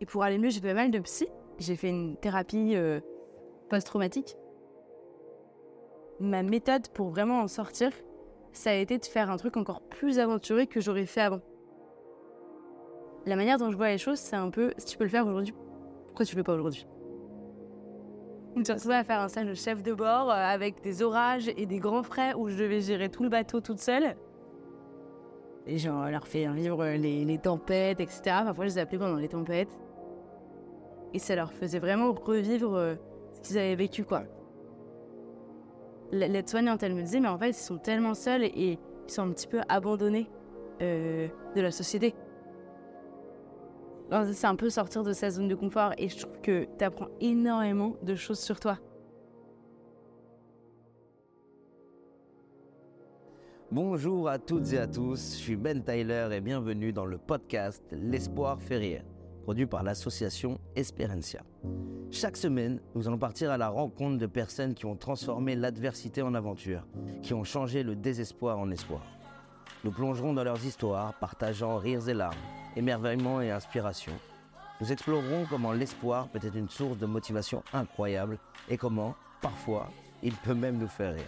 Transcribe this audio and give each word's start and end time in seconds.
Et 0.00 0.06
pour 0.06 0.22
aller 0.22 0.38
mieux, 0.38 0.50
j'ai 0.50 0.60
fait 0.60 0.68
pas 0.68 0.74
mal 0.74 0.90
de 0.90 0.98
psy. 1.00 1.28
J'ai 1.58 1.76
fait 1.76 1.90
une 1.90 2.16
thérapie 2.16 2.74
euh, 2.74 3.00
post-traumatique. 3.68 4.36
Ma 6.20 6.42
méthode 6.42 6.88
pour 6.88 7.10
vraiment 7.10 7.40
en 7.40 7.48
sortir, 7.48 7.92
ça 8.52 8.70
a 8.70 8.74
été 8.74 8.98
de 8.98 9.04
faire 9.04 9.30
un 9.30 9.36
truc 9.36 9.56
encore 9.56 9.82
plus 9.82 10.18
aventureux 10.18 10.66
que 10.66 10.80
j'aurais 10.80 11.06
fait 11.06 11.20
avant. 11.20 11.40
La 13.26 13.36
manière 13.36 13.58
dont 13.58 13.70
je 13.70 13.76
vois 13.76 13.88
les 13.88 13.98
choses, 13.98 14.18
c'est 14.18 14.36
un 14.36 14.50
peu 14.50 14.72
si 14.78 14.86
tu 14.86 14.98
peux 14.98 15.04
le 15.04 15.10
faire 15.10 15.26
aujourd'hui, 15.26 15.54
pourquoi 16.06 16.24
tu 16.24 16.34
le 16.34 16.40
fais 16.40 16.44
pas 16.44 16.54
aujourd'hui? 16.54 16.86
Je 18.56 18.72
me 18.72 18.78
suis 18.78 18.92
à 18.92 19.04
faire 19.04 19.20
un 19.20 19.28
stage 19.28 19.46
de 19.46 19.54
chef 19.54 19.82
de 19.82 19.92
bord 19.92 20.30
euh, 20.30 20.34
avec 20.34 20.82
des 20.82 21.02
orages 21.02 21.48
et 21.56 21.66
des 21.66 21.78
grands 21.78 22.02
frais 22.02 22.34
où 22.34 22.48
je 22.48 22.56
devais 22.56 22.80
gérer 22.80 23.08
tout 23.08 23.22
le 23.22 23.28
bateau 23.28 23.60
toute 23.60 23.78
seule. 23.78 24.16
Et 25.66 25.78
genre, 25.78 26.10
leur 26.10 26.26
faire 26.26 26.52
vivre 26.52 26.84
les, 26.84 27.24
les 27.24 27.38
tempêtes, 27.38 28.00
etc. 28.00 28.20
Parfois, 28.44 28.66
je 28.66 28.70
les 28.70 28.78
appelais 28.78 28.98
pendant 28.98 29.16
les 29.16 29.28
tempêtes. 29.28 29.78
Et 31.12 31.18
ça 31.18 31.34
leur 31.34 31.52
faisait 31.52 31.78
vraiment 31.78 32.12
revivre 32.12 32.74
euh, 32.74 32.94
ce 33.32 33.40
qu'ils 33.40 33.58
avaient 33.58 33.74
vécu, 33.74 34.04
quoi. 34.04 34.22
L'aide-soignante, 36.12 36.82
elle 36.82 36.94
me 36.94 37.02
disait, 37.02 37.20
mais 37.20 37.28
en 37.28 37.38
fait, 37.38 37.50
ils 37.50 37.54
sont 37.54 37.78
tellement 37.78 38.14
seuls 38.14 38.44
et 38.44 38.78
ils 39.06 39.12
sont 39.12 39.22
un 39.22 39.32
petit 39.32 39.46
peu 39.46 39.60
abandonnés 39.68 40.28
euh, 40.82 41.28
de 41.54 41.60
la 41.60 41.70
société. 41.70 42.14
C'est 44.32 44.46
un 44.46 44.56
peu 44.56 44.70
sortir 44.70 45.04
de 45.04 45.12
sa 45.12 45.30
zone 45.30 45.46
de 45.46 45.54
confort 45.54 45.92
et 45.96 46.08
je 46.08 46.18
trouve 46.18 46.40
que 46.40 46.66
tu 46.78 46.84
apprends 46.84 47.08
énormément 47.20 47.94
de 48.02 48.16
choses 48.16 48.40
sur 48.40 48.58
toi. 48.58 48.78
Bonjour 53.70 54.28
à 54.28 54.40
toutes 54.40 54.72
et 54.72 54.78
à 54.78 54.88
tous, 54.88 55.36
je 55.36 55.42
suis 55.42 55.56
Ben 55.56 55.80
Tyler 55.84 56.28
et 56.32 56.40
bienvenue 56.40 56.92
dans 56.92 57.06
le 57.06 57.18
podcast 57.18 57.84
L'espoir 57.92 58.60
fait 58.60 58.80
produit 59.42 59.66
par 59.66 59.82
l'association 59.82 60.58
Esperencia. 60.76 61.42
Chaque 62.10 62.36
semaine, 62.36 62.80
nous 62.94 63.06
allons 63.06 63.18
partir 63.18 63.50
à 63.50 63.56
la 63.56 63.68
rencontre 63.68 64.18
de 64.18 64.26
personnes 64.26 64.74
qui 64.74 64.86
ont 64.86 64.96
transformé 64.96 65.54
l'adversité 65.54 66.22
en 66.22 66.34
aventure, 66.34 66.86
qui 67.22 67.34
ont 67.34 67.44
changé 67.44 67.82
le 67.82 67.94
désespoir 67.94 68.58
en 68.58 68.70
espoir. 68.70 69.02
Nous 69.84 69.92
plongerons 69.92 70.34
dans 70.34 70.44
leurs 70.44 70.64
histoires, 70.64 71.14
partageant 71.14 71.78
rires 71.78 72.08
et 72.08 72.14
larmes, 72.14 72.34
émerveillement 72.76 73.40
et 73.40 73.50
inspiration. 73.50 74.12
Nous 74.80 74.92
explorerons 74.92 75.46
comment 75.48 75.72
l'espoir 75.72 76.28
peut 76.28 76.40
être 76.42 76.56
une 76.56 76.68
source 76.68 76.98
de 76.98 77.06
motivation 77.06 77.62
incroyable 77.72 78.38
et 78.68 78.76
comment, 78.76 79.14
parfois, 79.40 79.88
il 80.22 80.34
peut 80.34 80.54
même 80.54 80.78
nous 80.78 80.88
faire 80.88 81.14
rire. 81.14 81.22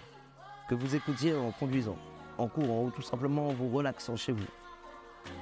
Que 0.69 0.75
vous 0.75 0.95
écoutiez 0.95 1.34
en 1.34 1.51
conduisant, 1.53 1.97
en 2.39 2.48
courant 2.48 2.84
ou 2.84 2.91
tout 2.91 3.03
simplement 3.03 3.48
en 3.48 3.53
vous 3.53 3.69
relaxant 3.69 4.17
chez 4.17 4.33
vous. 4.33 4.47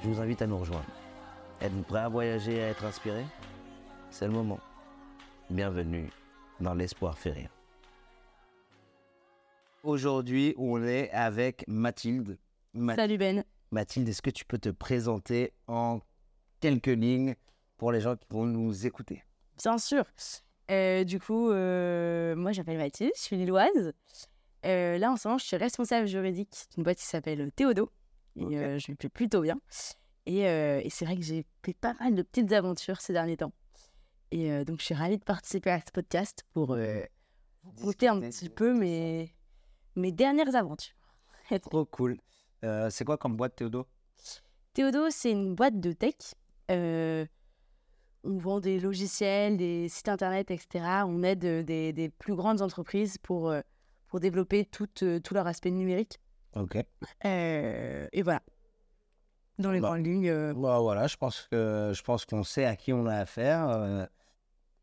Je 0.03 0.09
vous 0.09 0.21
invite 0.21 0.41
à 0.41 0.47
nous 0.47 0.57
rejoindre. 0.57 1.00
Êtes-vous 1.61 1.83
prêt 1.83 1.99
à 1.99 2.09
voyager 2.09 2.55
et 2.55 2.63
à 2.63 2.67
être 2.69 2.83
inspiré? 2.85 3.23
C'est 4.09 4.25
le 4.25 4.33
moment. 4.33 4.59
Bienvenue 5.49 6.09
dans 6.59 6.73
l'espoir 6.73 7.17
fait 7.17 7.31
rire. 7.31 7.49
Aujourd'hui, 9.83 10.53
on 10.57 10.83
est 10.83 11.09
avec 11.11 11.63
Mathilde. 11.67 12.37
Ma- 12.73 12.95
Salut 12.95 13.17
Ben. 13.17 13.43
Mathilde, 13.71 14.07
est-ce 14.09 14.21
que 14.21 14.29
tu 14.29 14.45
peux 14.45 14.57
te 14.57 14.69
présenter 14.69 15.53
en 15.67 15.99
quelques 16.59 16.87
lignes 16.87 17.35
pour 17.77 17.91
les 17.91 18.01
gens 18.01 18.15
qui 18.15 18.25
vont 18.29 18.45
nous 18.45 18.85
écouter? 18.85 19.23
Bien 19.57 19.77
sûr. 19.77 20.03
Euh, 20.69 21.03
du 21.03 21.19
coup, 21.19 21.49
euh, 21.51 22.35
moi, 22.35 22.51
j'appelle 22.51 22.77
Mathilde, 22.77 23.11
je 23.15 23.21
suis 23.21 23.35
lilloise. 23.37 23.93
Euh, 24.65 24.97
là, 24.97 25.11
en 25.11 25.17
ce 25.17 25.27
moment, 25.27 25.37
je 25.37 25.45
suis 25.45 25.57
responsable 25.57 26.07
juridique 26.07 26.67
d'une 26.75 26.83
boîte 26.83 26.97
qui 26.97 27.05
s'appelle 27.05 27.51
Théodo. 27.51 27.91
Et 28.37 28.79
je 28.79 28.91
me 28.91 28.95
plais 28.95 29.09
plutôt 29.09 29.41
bien. 29.41 29.59
Et, 30.25 30.47
euh, 30.47 30.81
et 30.83 30.89
c'est 30.89 31.05
vrai 31.05 31.15
que 31.15 31.23
j'ai 31.23 31.45
fait 31.63 31.73
pas 31.73 31.95
mal 31.99 32.15
de 32.15 32.21
petites 32.21 32.51
aventures 32.51 33.01
ces 33.01 33.13
derniers 33.13 33.37
temps. 33.37 33.53
Et 34.31 34.51
euh, 34.51 34.63
donc, 34.63 34.79
je 34.79 34.85
suis 34.85 34.95
ravie 34.95 35.17
de 35.17 35.23
participer 35.23 35.71
à 35.71 35.79
ce 35.79 35.91
podcast 35.91 36.45
pour 36.53 36.73
euh, 36.73 37.01
vous 37.63 37.87
conter 37.87 38.07
un 38.07 38.19
petit 38.19 38.49
peu 38.49 38.73
mes, 38.73 39.35
mes 39.95 40.11
dernières 40.11 40.55
aventures. 40.55 40.95
Trop 41.61 41.85
cool. 41.85 42.17
Euh, 42.63 42.89
c'est 42.89 43.03
quoi 43.03 43.17
comme 43.17 43.35
boîte, 43.35 43.55
Théodo? 43.55 43.87
Théodo, 44.73 45.09
c'est 45.09 45.31
une 45.31 45.53
boîte 45.53 45.79
de 45.79 45.91
tech. 45.91 46.15
On 48.23 48.37
vend 48.37 48.59
des 48.59 48.79
logiciels, 48.79 49.57
des 49.57 49.89
sites 49.89 50.07
internet, 50.07 50.51
etc. 50.51 50.85
On 51.07 51.23
aide 51.23 51.65
des, 51.65 51.91
des 51.91 52.09
plus 52.09 52.35
grandes 52.35 52.61
entreprises 52.61 53.17
pour, 53.17 53.51
pour 54.07 54.19
développer 54.19 54.63
tout, 54.63 54.85
tout 54.85 55.33
leur 55.33 55.47
aspect 55.47 55.71
numérique. 55.71 56.19
Ok. 56.55 56.77
Et 57.25 58.21
voilà. 58.21 58.43
Dans 59.61 59.71
les 59.71 59.79
Bah. 59.79 59.89
grandes 59.89 60.05
lignes. 60.05 60.29
euh, 60.29 60.53
Bah, 60.53 60.79
voilà, 60.79 61.07
je 61.07 61.15
pense 61.17 61.47
que 61.51 61.91
je 61.93 62.01
pense 62.03 62.25
qu'on 62.25 62.43
sait 62.43 62.65
à 62.65 62.75
qui 62.75 62.91
on 62.93 63.05
a 63.05 63.15
affaire. 63.15 63.69
Euh, 63.69 64.05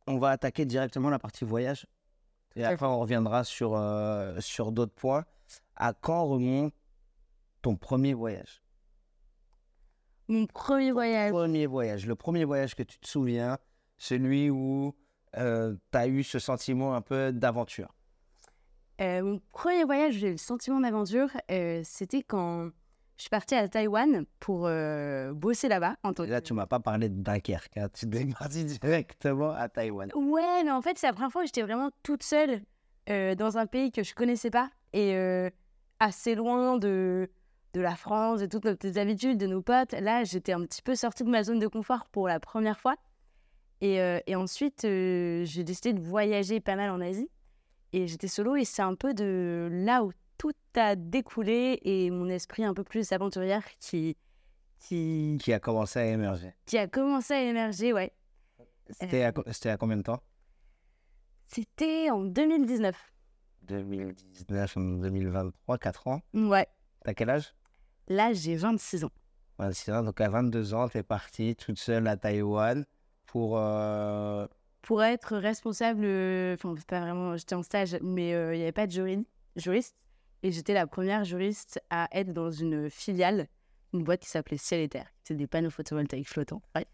on 0.06 0.18
va 0.18 0.30
attaquer 0.30 0.64
directement 0.64 1.10
la 1.10 1.18
partie 1.18 1.44
voyage. 1.44 1.86
Et 2.56 2.64
après, 2.64 2.86
on 2.86 2.98
reviendra 2.98 3.44
sur, 3.44 3.74
euh, 3.76 4.40
sur 4.40 4.72
d'autres 4.72 4.94
points. 4.94 5.24
À 5.76 5.92
quand 5.92 6.24
remonte 6.26 6.72
ton 7.62 7.76
premier 7.76 8.14
voyage? 8.14 8.62
Mon 10.28 10.46
premier 10.46 10.92
voyage. 10.92 11.30
Premier 11.30 11.66
voyage. 11.66 12.06
Le 12.06 12.14
premier 12.14 12.44
voyage 12.44 12.74
que 12.74 12.82
tu 12.82 12.98
te 12.98 13.06
souviens, 13.06 13.58
celui 13.96 14.50
où 14.50 14.94
tu 15.34 15.38
as 15.40 16.06
eu 16.06 16.22
ce 16.22 16.38
sentiment 16.38 16.94
un 16.94 17.00
peu 17.00 17.32
d'aventure. 17.32 17.94
Mon 19.00 19.40
premier 19.52 19.84
voyage, 19.84 20.14
j'ai 20.14 20.28
eu 20.28 20.32
le 20.32 20.36
sentiment 20.38 20.80
d'aventure. 20.80 21.28
C'était 21.84 22.22
quand 22.22 22.70
je 23.18 23.22
suis 23.24 23.30
partie 23.30 23.54
à 23.56 23.68
Taïwan 23.68 24.24
pour 24.40 24.62
euh, 24.66 25.32
bosser 25.34 25.68
là-bas. 25.68 25.96
en 26.04 26.12
tant 26.14 26.24
Et 26.24 26.28
là, 26.28 26.40
que- 26.40 26.46
tu 26.46 26.54
m'as 26.54 26.66
pas 26.66 26.80
parlé 26.80 27.08
de 27.10 27.20
Dunkerque. 27.20 27.76
hein. 27.76 27.88
Tu 27.92 28.06
es 28.16 28.24
parti 28.26 28.64
directement 28.80 29.50
à 29.50 29.68
Taïwan. 29.68 30.10
Ouais, 30.14 30.62
mais 30.64 30.70
en 30.70 30.80
fait, 30.80 30.96
c'est 30.96 31.06
la 31.08 31.12
première 31.12 31.30
fois 31.32 31.42
où 31.42 31.46
j'étais 31.46 31.62
vraiment 31.62 31.90
toute 32.02 32.22
seule 32.22 32.62
euh, 33.10 33.34
dans 33.34 33.58
un 33.58 33.66
pays 33.66 33.90
que 33.92 34.02
je 34.02 34.14
connaissais 34.14 34.50
pas 34.50 34.70
et 34.92 35.14
euh, 35.16 35.50
assez 35.98 36.34
loin 36.34 36.78
de, 36.78 37.28
de 37.74 37.80
la 37.80 37.96
France, 37.96 38.40
de 38.40 38.46
toutes 38.46 38.64
nos 38.64 38.74
petites 38.76 38.96
habitudes, 38.96 39.36
de 39.38 39.46
nos 39.46 39.62
potes. 39.62 39.92
Là, 39.92 40.24
j'étais 40.24 40.52
un 40.52 40.62
petit 40.62 40.80
peu 40.82 40.94
sortie 40.94 41.24
de 41.24 41.30
ma 41.30 41.42
zone 41.42 41.58
de 41.58 41.66
confort 41.66 42.06
pour 42.12 42.28
la 42.28 42.38
première 42.40 42.78
fois. 42.78 42.94
Et, 43.80 43.98
et 44.26 44.34
ensuite, 44.34 44.80
j'ai 44.82 45.62
décidé 45.64 45.92
de 45.92 46.00
voyager 46.00 46.58
pas 46.60 46.74
mal 46.74 46.90
en 46.90 47.00
Asie. 47.00 47.30
Et 47.92 48.06
j'étais 48.08 48.26
solo 48.28 48.56
et 48.56 48.64
c'est 48.64 48.82
un 48.82 48.94
peu 48.96 49.14
de 49.14 49.68
là 49.70 50.02
où 50.04 50.10
tout 50.38 50.52
a 50.76 50.96
découlé 50.96 51.78
et 51.82 52.10
mon 52.10 52.28
esprit 52.28 52.64
un 52.64 52.72
peu 52.74 52.84
plus 52.84 53.12
aventurière 53.12 53.64
qui, 53.80 54.16
qui, 54.78 55.36
Qui 55.42 55.52
a 55.52 55.58
commencé 55.60 55.98
à 55.98 56.06
émerger. 56.06 56.54
qui 56.66 56.78
a 56.78 56.86
commencé 56.86 57.34
à 57.34 57.42
émerger, 57.42 57.92
ouais. 57.92 58.12
C'était 58.90 59.24
à, 59.24 59.32
c'était 59.52 59.68
à 59.70 59.76
combien 59.76 59.96
de 59.98 60.02
temps? 60.02 60.22
C'était 61.46 62.10
en 62.10 62.20
2019. 62.24 62.96
2019, 63.62 64.74
2023, 64.76 65.78
4 65.78 66.08
ans. 66.08 66.22
Ouais. 66.34 66.66
T'as 67.04 67.14
quel 67.14 67.30
âge? 67.30 67.54
Là, 68.08 68.32
j'ai 68.32 68.56
26 68.56 69.04
ans. 69.04 69.10
26 69.58 69.90
ans. 69.92 70.02
Donc 70.02 70.20
à 70.20 70.28
22 70.28 70.74
ans, 70.74 70.88
t'es 70.88 71.02
partie 71.02 71.54
toute 71.56 71.78
seule 71.78 72.06
à 72.06 72.16
Taïwan 72.16 72.84
pour... 73.26 73.58
euh, 73.58 74.46
Pour 74.82 75.02
être 75.02 75.36
responsable, 75.36 76.04
euh, 76.04 76.54
enfin, 76.54 76.74
pas 76.86 77.00
vraiment, 77.00 77.36
j'étais 77.36 77.54
en 77.54 77.62
stage, 77.62 77.98
mais 78.02 78.32
euh, 78.34 78.54
il 78.54 78.58
n'y 78.58 78.62
avait 78.62 78.72
pas 78.72 78.86
de 78.86 78.92
juri- 78.92 79.26
juriste. 79.56 80.02
Et 80.42 80.52
j'étais 80.52 80.74
la 80.74 80.86
première 80.86 81.24
juriste 81.24 81.80
à 81.90 82.08
être 82.12 82.32
dans 82.32 82.50
une 82.50 82.90
filiale, 82.90 83.48
une 83.92 84.04
boîte 84.04 84.20
qui 84.20 84.28
s'appelait 84.28 84.56
Ciel 84.56 84.80
et 84.80 84.88
Terre. 84.88 85.08
C'est 85.24 85.34
des 85.34 85.46
panneaux 85.46 85.70
photovoltaïques 85.70 86.28
flottants. 86.28 86.62
Ouais. 86.74 86.86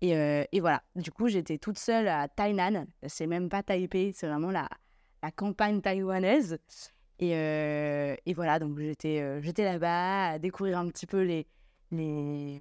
Et, 0.00 0.16
euh, 0.16 0.44
et 0.52 0.60
voilà. 0.60 0.82
Du 0.96 1.10
coup, 1.10 1.28
j'étais 1.28 1.58
toute 1.58 1.78
seule 1.78 2.08
à 2.08 2.28
Tainan. 2.28 2.86
C'est 3.06 3.26
même 3.26 3.48
pas 3.48 3.62
Taipei, 3.62 4.12
c'est 4.12 4.26
vraiment 4.26 4.50
la, 4.50 4.68
la 5.22 5.30
campagne 5.30 5.80
taïwanaise. 5.80 6.58
Et, 7.20 7.36
euh, 7.36 8.16
et 8.26 8.34
voilà, 8.34 8.58
donc 8.58 8.78
j'étais 8.78 9.20
euh, 9.20 9.40
j'étais 9.40 9.64
là-bas 9.64 10.30
à 10.30 10.38
découvrir 10.38 10.78
un 10.78 10.88
petit 10.88 11.06
peu 11.06 11.22
les, 11.22 11.46
les, 11.92 12.60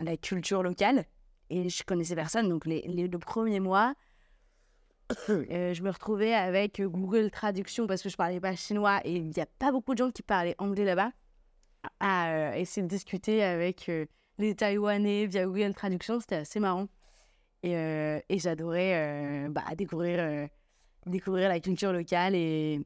la 0.00 0.16
culture 0.16 0.62
locale. 0.62 1.04
Et 1.50 1.68
je 1.68 1.82
connaissais 1.82 2.14
personne, 2.14 2.48
donc 2.48 2.66
les, 2.66 2.82
les, 2.82 3.08
le 3.08 3.18
premier 3.18 3.60
mois, 3.60 3.94
euh, 5.28 5.72
je 5.72 5.82
me 5.82 5.90
retrouvais 5.90 6.34
avec 6.34 6.80
Google 6.82 7.30
Traduction 7.30 7.86
parce 7.86 8.02
que 8.02 8.08
je 8.08 8.16
parlais 8.16 8.40
pas 8.40 8.56
chinois 8.56 9.00
et 9.04 9.14
il 9.14 9.30
n'y 9.30 9.40
a 9.40 9.46
pas 9.58 9.70
beaucoup 9.70 9.94
de 9.94 9.98
gens 9.98 10.10
qui 10.10 10.22
parlaient 10.22 10.56
anglais 10.58 10.84
là-bas, 10.84 11.12
à 12.00 12.32
euh, 12.32 12.52
essayer 12.54 12.82
de 12.82 12.88
discuter 12.88 13.42
avec 13.44 13.88
euh, 13.88 14.06
les 14.38 14.54
Taïwanais 14.54 15.26
via 15.26 15.46
Google 15.46 15.74
Traduction, 15.74 16.20
c'était 16.20 16.36
assez 16.36 16.60
marrant. 16.60 16.88
Et, 17.62 17.76
euh, 17.76 18.20
et 18.28 18.38
j'adorais 18.38 19.46
euh, 19.46 19.48
bah, 19.48 19.64
découvrir, 19.76 20.18
euh, 20.20 20.46
découvrir 21.06 21.48
la 21.48 21.60
culture 21.60 21.92
locale 21.92 22.34
et, 22.34 22.80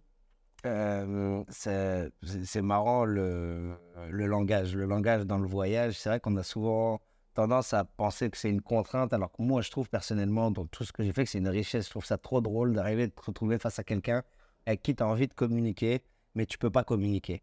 euh, 0.67 1.43
c'est 1.49 2.63
marrant 2.63 3.05
le, 3.05 3.77
le 4.11 4.27
langage. 4.27 4.75
Le 4.77 4.85
langage 4.85 5.25
dans 5.25 5.39
le 5.39 5.49
voyage, 5.49 5.99
c'est 5.99 6.11
vrai 6.11 6.21
qu'on 6.21 6.37
a 6.37 6.43
souvent 6.43 7.01
tendance 7.35 7.73
à 7.75 7.85
penser 7.85 8.31
que 8.31 8.37
c'est 8.37 8.51
une 8.51 8.61
contrainte, 8.63 9.13
alors 9.13 9.31
que 9.33 9.43
moi, 9.43 9.63
je 9.63 9.71
trouve 9.71 9.89
personnellement, 9.89 10.51
dans 10.51 10.67
tout 10.67 10.85
ce 10.85 10.93
que 10.93 11.03
j'ai 11.03 11.13
fait, 11.13 11.25
que 11.25 11.31
c'est 11.31 11.39
une 11.39 11.49
richesse. 11.49 11.87
Je 11.87 11.91
trouve 11.91 12.05
ça 12.05 12.19
trop 12.19 12.41
drôle 12.41 12.73
d'arriver 12.75 13.07
de 13.07 13.13
te 13.13 13.23
retrouver 13.23 13.59
face 13.59 13.79
à 13.79 13.85
quelqu'un 13.85 14.23
avec 14.67 14.83
qui 14.83 14.95
tu 14.95 15.03
as 15.03 15.07
envie 15.07 15.27
de 15.29 15.35
communiquer, 15.35 16.03
mais 16.35 16.47
tu 16.47 16.59
peux 16.59 16.71
pas 16.71 16.85
communiquer. 16.85 17.43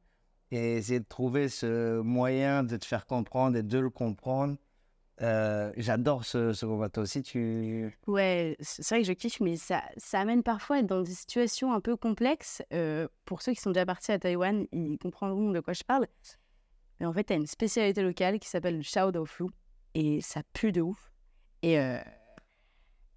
Et 0.51 0.77
essayer 0.77 0.99
de 0.99 1.05
trouver 1.05 1.49
ce 1.49 1.99
moyen 1.99 2.63
de 2.63 2.77
te 2.77 2.85
faire 2.85 3.05
comprendre 3.05 3.57
et 3.57 3.63
de 3.63 3.79
le 3.79 3.89
comprendre, 3.89 4.55
Euh, 5.21 5.73
J'adore 5.77 6.23
ce, 6.25 6.53
combat. 6.63 6.89
Toi 6.89 7.03
aussi, 7.03 7.23
tu. 7.23 7.97
Ouais, 8.05 8.55
c'est 8.59 8.83
c'est 8.83 8.95
vrai 8.95 9.01
que 9.01 9.07
je 9.07 9.13
kiffe, 9.13 9.39
mais 9.39 9.55
ça, 9.57 9.81
amène 10.13 10.43
parfois 10.43 10.75
à 10.75 10.79
être 10.79 10.85
dans 10.85 11.01
des 11.01 11.11
situations 11.11 11.73
un 11.73 11.81
peu 11.81 11.97
complexes. 11.97 12.61
Euh, 12.71 13.07
pour 13.25 13.41
ceux 13.41 13.53
qui 13.53 13.59
sont 13.61 13.71
déjà 13.71 13.85
partis 13.85 14.11
à 14.11 14.19
Taïwan, 14.19 14.67
ils 14.71 14.99
comprendront 14.99 15.49
de 15.49 15.59
quoi 15.59 15.73
je 15.73 15.83
parle. 15.83 16.05
Mais 16.99 17.07
en 17.07 17.13
fait, 17.13 17.23
tu 17.23 17.33
as 17.33 17.35
une 17.35 17.47
spécialité 17.47 18.03
locale 18.03 18.37
qui 18.39 18.47
s'appelle 18.47 18.77
le 18.77 18.83
Shao 18.83 19.11
Fu 19.25 19.45
et 19.93 20.21
ça 20.21 20.41
pue 20.53 20.71
de 20.71 20.81
ouf. 20.81 21.11
Et 21.63 21.79
euh, 21.79 21.97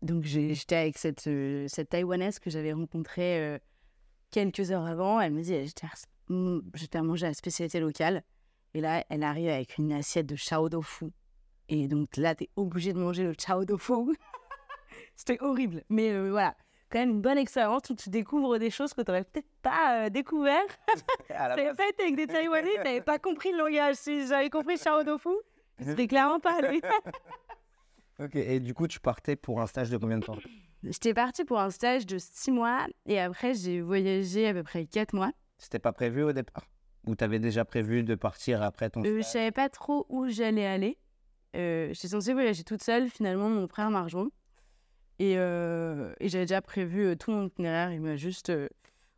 donc, 0.03 0.25
j'étais 0.25 0.77
avec 0.77 0.97
cette, 0.99 1.27
euh, 1.27 1.67
cette 1.69 1.91
Taïwanaise 1.91 2.39
que 2.39 2.49
j'avais 2.51 2.73
rencontrée 2.73 3.39
euh, 3.41 3.59
quelques 4.31 4.71
heures 4.71 4.87
avant. 4.87 5.21
Elle 5.21 5.33
me 5.33 5.43
dit 5.43 5.55
J'étais 5.67 5.87
à- 6.99 7.03
manger 7.03 7.27
à 7.27 7.31
la 7.31 7.35
spécialité 7.35 7.81
locale. 7.81 8.23
Et 8.73 8.81
là, 8.81 9.05
elle 9.11 9.23
arrive 9.25 9.49
avec 9.51 9.79
une 9.79 9.93
assiette 9.93 10.27
de 10.27 10.37
Shao 10.37 10.69
Fu. 10.83 11.07
Et 11.69 11.87
donc 11.89 12.17
là, 12.17 12.35
tu 12.35 12.45
es 12.45 12.51
obligé 12.57 12.93
de 12.93 12.99
manger 12.99 13.25
le 13.25 13.35
Chao 13.39 13.65
Tofu. 13.65 13.95
C'était 15.17 15.43
horrible. 15.43 15.83
Mais 15.89 16.11
euh, 16.11 16.31
voilà, 16.31 16.57
quand 16.91 16.99
même 17.01 17.11
une 17.11 17.21
bonne 17.21 17.39
expérience 17.39 17.83
où 17.91 17.95
tu 17.95 18.11
découvres 18.11 18.59
des 18.59 18.71
choses 18.71 18.95
que 18.95 19.03
tu 19.03 19.11
n'aurais 19.11 19.25
peut-être 19.25 19.51
pas 19.63 20.07
euh, 20.07 20.09
découvert. 20.09 20.63
Base- 21.57 21.77
fait 21.77 22.01
avec 22.03 22.17
des 22.17 22.27
Taïwanais, 22.27 22.71
tu 22.73 22.79
n'avais 22.79 23.01
pas 23.03 23.19
compris 23.19 23.53
le 23.53 23.59
langage. 23.59 23.97
Si 23.97 24.27
j'avais 24.27 24.51
compris 24.51 24.79
Chao 24.79 25.03
Tofu, 25.05 25.29
c'était 25.85 26.07
clairement 26.07 26.41
pas 26.41 26.61
lui. 26.63 26.81
Ok, 28.23 28.37
et 28.37 28.61
du 28.61 28.75
coup, 28.75 28.87
tu 28.87 29.01
partais 29.01 29.35
pour 29.35 29.63
un 29.63 29.67
stage 29.67 29.89
de 29.89 29.97
combien 29.97 30.19
de 30.19 30.25
temps? 30.27 30.37
J'étais 30.83 31.15
partie 31.15 31.45
pour 31.47 31.59
un 31.59 31.71
stage 31.71 32.05
de 32.05 32.19
six 32.19 32.51
mois 32.51 32.87
et 33.07 33.19
après, 33.19 33.55
j'ai 33.55 33.81
voyagé 33.81 34.47
à 34.47 34.53
peu 34.53 34.63
près 34.63 34.85
quatre 34.85 35.15
mois. 35.15 35.33
C'était 35.57 35.79
pas 35.79 35.93
prévu 35.93 36.23
au 36.23 36.33
départ? 36.33 36.67
Ou 37.07 37.15
t'avais 37.15 37.39
déjà 37.39 37.65
prévu 37.65 38.03
de 38.03 38.15
partir 38.15 38.63
après 38.63 38.91
ton 38.91 39.01
Euh, 39.03 39.17
je 39.17 39.23
stage? 39.23 39.33
savais 39.33 39.51
pas 39.53 39.71
trop 39.71 40.05
où 40.11 40.29
j'allais 40.29 40.67
aller. 40.67 40.99
Euh, 41.57 41.89
J'étais 41.95 42.09
censée 42.09 42.35
voyager 42.35 42.63
toute 42.63 42.83
seule. 42.83 43.09
Finalement, 43.09 43.49
mon 43.49 43.67
frère 43.69 43.91
m'a 43.91 44.03
rejoint. 44.03 44.29
Et, 45.19 45.39
euh, 45.39 46.13
et 46.21 46.29
j'avais 46.29 46.45
déjà 46.45 46.61
prévu 46.61 47.07
euh, 47.07 47.17
tout 47.17 47.31
mon 47.31 47.47
itinéraire. 47.47 47.91
Il 47.91 48.03
m'a 48.03 48.17
juste 48.17 48.53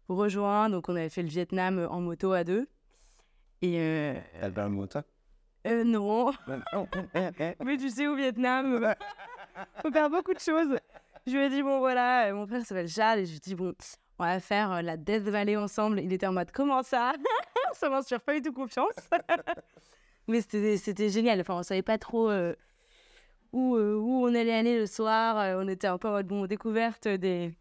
rejoint. 0.08 0.70
Donc, 0.70 0.88
on 0.88 0.94
avait 0.94 1.08
fait 1.08 1.23
le 1.23 1.29
Vietnam 1.29 1.85
en 1.91 2.00
moto 2.00 2.31
à 2.32 2.44
deux. 2.44 2.69
Et 3.62 3.81
euh, 3.81 4.15
euh, 5.67 5.85
non, 5.85 6.32
mais 7.64 7.76
tu 7.76 7.88
sais, 7.91 8.06
au 8.06 8.17
Vietnam, 8.17 8.82
euh, 8.85 8.94
faut 9.82 9.93
faire 9.93 10.11
beaucoup 10.11 10.35
de 10.35 10.41
choses. 10.41 10.79
Je 11.26 11.32
lui 11.32 11.44
ai 11.44 11.49
dit, 11.50 11.62
bon, 11.62 11.79
voilà, 11.79 12.26
euh, 12.29 12.35
mon 12.35 12.47
frère 12.47 12.64
s'appelle 12.67 12.88
Charles. 12.88 13.20
Et 13.20 13.26
je 13.26 13.31
lui 13.31 13.37
ai 13.37 13.41
dit, 13.41 13.55
bon, 13.55 13.73
on 14.19 14.25
va 14.25 14.41
faire 14.41 14.73
euh, 14.73 14.82
la 14.82 14.97
Death 14.97 15.23
Valley 15.23 15.56
ensemble. 15.56 16.00
Il 16.00 16.12
était 16.12 16.26
en 16.26 16.32
mode, 16.32 16.50
comment 16.50 16.82
ça? 16.82 17.12
Ça 17.75 17.88
m'inspire 17.88 18.20
pas 18.20 18.35
du 18.35 18.43
tout 18.43 18.53
confiance. 18.53 18.94
Mais 20.29 20.41
c'était 20.41 21.09
génial. 21.09 21.41
Enfin, 21.41 21.55
on 21.55 21.62
savait 21.62 21.82
pas 21.82 21.99
trop 21.99 22.29
euh, 22.29 22.55
où, 23.53 23.76
euh, 23.76 23.94
où 23.97 24.25
on 24.26 24.35
allait 24.35 24.53
aller 24.53 24.79
le 24.79 24.87
soir. 24.87 25.38
Euh, 25.38 25.62
on 25.62 25.69
était 25.69 25.87
un 25.87 25.99
peu 25.99 26.08
en 26.08 26.12
mode 26.12 26.26
bon, 26.26 26.47
découverte 26.47 27.06
des, 27.08 27.53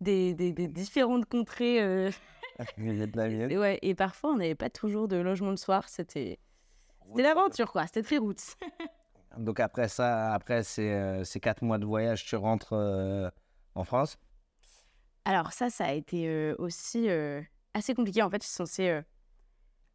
des, 0.00 0.34
des, 0.34 0.52
des 0.52 0.66
différentes 0.68 1.26
contrées. 1.26 1.80
euh, 1.82 2.10
et, 2.76 3.56
ouais, 3.58 3.78
et 3.82 3.94
parfois, 3.94 4.32
on 4.32 4.36
n'avait 4.36 4.54
pas 4.54 4.68
toujours 4.70 5.08
de 5.08 5.16
logement 5.16 5.50
le 5.50 5.56
soir. 5.56 5.88
C'était 5.88 6.38
c'était 7.10 7.22
l'aventure, 7.22 7.72
quoi. 7.72 7.86
C'était 7.86 8.02
très 8.02 8.18
route. 8.18 8.40
Donc 9.38 9.60
après 9.60 9.88
ça, 9.88 10.32
après 10.34 10.62
ces, 10.62 10.90
euh, 10.90 11.24
ces 11.24 11.40
quatre 11.40 11.62
mois 11.62 11.78
de 11.78 11.86
voyage, 11.86 12.24
tu 12.24 12.36
rentres 12.36 12.72
euh, 12.72 13.30
en 13.74 13.84
France? 13.84 14.18
Alors, 15.24 15.52
ça, 15.52 15.70
ça 15.70 15.86
a 15.86 15.92
été 15.92 16.28
euh, 16.28 16.54
aussi 16.58 17.08
euh, 17.08 17.40
assez 17.74 17.94
compliqué. 17.94 18.22
En 18.22 18.30
fait, 18.30 18.42
je 18.42 18.46
suis 18.48 18.56
censée 18.56 19.00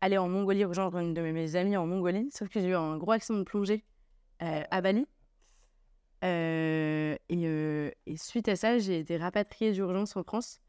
aller 0.01 0.17
en 0.17 0.29
Mongolie, 0.29 0.65
rejoindre 0.65 0.97
une 0.99 1.13
de 1.13 1.21
mes- 1.21 1.55
amies 1.55 1.77
en 1.77 1.87
Mongolie. 1.87 2.29
Sauf 2.33 2.49
que 2.49 2.59
j'ai 2.59 2.67
eu 2.69 2.75
un 2.75 2.97
gros 2.97 3.11
accident 3.11 3.39
de 3.39 3.43
plongée 3.43 3.85
à 4.39 4.81
Bali. 4.81 5.07
Et, 6.21 7.17
et 8.05 8.17
suite 8.17 8.47
à 8.49 8.55
ça, 8.55 8.77
j'ai 8.79 8.99
été 8.99 9.17
rapatriée 9.17 9.71
d'urgence 9.73 10.15
en 10.15 10.23
France. 10.23 10.59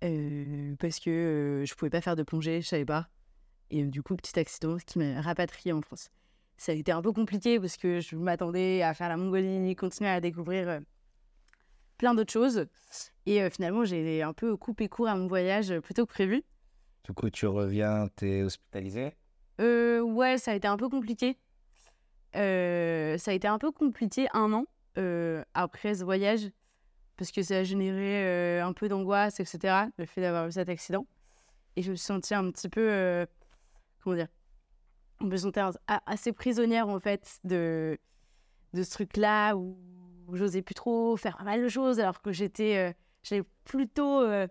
parce 0.00 1.00
que 1.00 1.64
je 1.66 1.74
pouvais 1.74 1.90
pas 1.90 2.00
faire 2.00 2.16
de 2.16 2.22
plongée, 2.22 2.60
je 2.62 2.68
savais 2.68 2.84
pas. 2.84 3.08
Et 3.70 3.84
du 3.84 4.02
coup, 4.02 4.16
petit 4.16 4.38
accident 4.38 4.76
qui 4.84 4.98
m'a 4.98 5.20
rapatriée 5.20 5.72
en 5.72 5.80
France. 5.80 6.10
Ça 6.56 6.72
a 6.72 6.74
été 6.74 6.92
un 6.92 7.00
peu 7.00 7.12
compliqué 7.12 7.58
parce 7.58 7.76
que 7.76 8.00
je 8.00 8.16
m'attendais 8.16 8.82
à 8.82 8.92
faire 8.92 9.08
la 9.08 9.16
Mongolie, 9.16 9.74
continuer 9.76 10.10
à 10.10 10.20
découvrir 10.20 10.68
euh, 10.68 10.80
plein 11.96 12.14
d'autres 12.14 12.32
choses. 12.32 12.66
Et 13.26 13.42
euh, 13.42 13.48
finalement, 13.48 13.84
j'ai 13.84 14.22
un 14.22 14.32
peu 14.32 14.56
coupé 14.56 14.88
court 14.88 15.08
à 15.08 15.14
mon 15.14 15.26
voyage 15.26 15.70
euh, 15.70 15.80
plutôt 15.80 16.04
que 16.04 16.12
prévu. 16.12 16.42
Du 17.04 17.12
coup, 17.12 17.30
tu 17.30 17.46
reviens, 17.46 18.08
t'es 18.16 18.42
hospitalisé 18.42 19.14
Euh, 19.60 20.00
ouais, 20.00 20.36
ça 20.36 20.50
a 20.50 20.54
été 20.54 20.68
un 20.68 20.76
peu 20.76 20.88
compliqué. 20.88 21.38
Euh, 22.36 23.16
ça 23.18 23.30
a 23.30 23.34
été 23.34 23.48
un 23.48 23.58
peu 23.58 23.72
compliqué 23.72 24.28
un 24.32 24.52
an 24.52 24.66
euh, 24.98 25.42
après 25.54 25.94
ce 25.94 26.04
voyage, 26.04 26.50
parce 27.16 27.30
que 27.32 27.42
ça 27.42 27.58
a 27.58 27.62
généré 27.64 28.60
un 28.60 28.72
peu 28.72 28.88
d'angoisse, 28.88 29.40
etc., 29.40 29.86
le 29.96 30.04
fait 30.04 30.20
d'avoir 30.20 30.46
eu 30.46 30.52
cet 30.52 30.68
accident. 30.68 31.06
Et 31.76 31.82
je 31.82 31.90
me 31.90 31.96
suis 31.96 32.06
sentie 32.06 32.34
un 32.34 32.50
petit 32.50 32.68
peu, 32.68 33.26
comment 34.02 34.16
dire, 34.16 34.28
me 35.20 35.36
sentais 35.36 35.60
a- 35.60 36.02
assez 36.06 36.32
prisonnière, 36.32 36.88
en 36.88 36.98
fait, 37.00 37.38
de, 37.44 37.98
de 38.72 38.82
ce 38.82 38.90
truc-là, 38.90 39.54
où, 39.54 39.78
où 40.28 40.36
j'osais 40.36 40.62
plus 40.62 40.74
trop 40.74 41.16
faire 41.16 41.36
pas 41.36 41.44
mal 41.44 41.62
de 41.62 41.68
choses, 41.68 42.00
alors 42.00 42.22
que 42.22 42.32
j'étais 42.32 42.76
euh, 42.76 42.92
j'étais 43.22 43.46
plutôt 43.64 44.20
euh, 44.22 44.46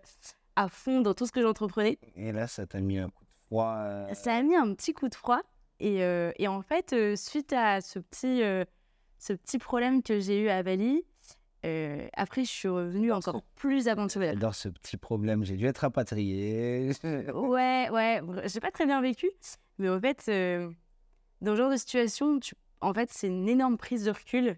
à 0.56 0.68
fond 0.68 1.00
dans 1.00 1.14
tout 1.14 1.26
ce 1.26 1.32
que 1.32 1.42
j'entreprenais. 1.42 1.98
Et 2.16 2.32
là, 2.32 2.46
ça 2.46 2.66
t'a 2.66 2.80
mis 2.80 2.98
un 2.98 3.08
coup 3.08 3.24
de 3.24 3.30
froid. 3.46 3.74
euh, 3.78 4.14
Ça 4.14 4.34
a 4.36 4.42
mis 4.42 4.54
un 4.56 4.74
petit 4.74 4.92
coup 4.92 5.08
de 5.08 5.14
froid. 5.14 5.40
Et, 5.82 6.00
et 6.38 6.46
en 6.46 6.60
fait, 6.60 6.94
suite 7.16 7.54
à 7.54 7.80
ce 7.80 7.98
petit, 7.98 8.42
ce 9.18 9.32
petit 9.32 9.56
problème 9.58 10.02
que 10.02 10.20
j'ai 10.20 10.42
eu 10.42 10.50
à 10.50 10.62
Bali, 10.62 11.02
euh, 11.64 12.08
après, 12.14 12.44
je 12.44 12.50
suis 12.50 12.68
revenue 12.68 13.12
encore 13.12 13.42
plus 13.54 13.88
aventurière. 13.88 14.32
J'adore 14.34 14.54
ce 14.54 14.68
petit 14.68 14.96
problème. 14.96 15.44
J'ai 15.44 15.56
dû 15.56 15.66
être 15.66 15.78
rapatrié. 15.78 16.90
Ouais, 17.34 17.88
ouais, 17.90 18.22
j'ai 18.46 18.60
pas 18.60 18.70
très 18.70 18.86
bien 18.86 19.00
vécu. 19.02 19.30
Mais 19.78 19.88
en 19.88 20.00
fait, 20.00 20.24
euh, 20.28 20.70
dans 21.40 21.52
ce 21.52 21.56
genre 21.56 21.70
de 21.70 21.76
situation, 21.76 22.40
tu... 22.40 22.54
en 22.80 22.94
fait, 22.94 23.10
c'est 23.12 23.26
une 23.26 23.48
énorme 23.48 23.76
prise 23.76 24.04
de 24.04 24.10
recul 24.10 24.56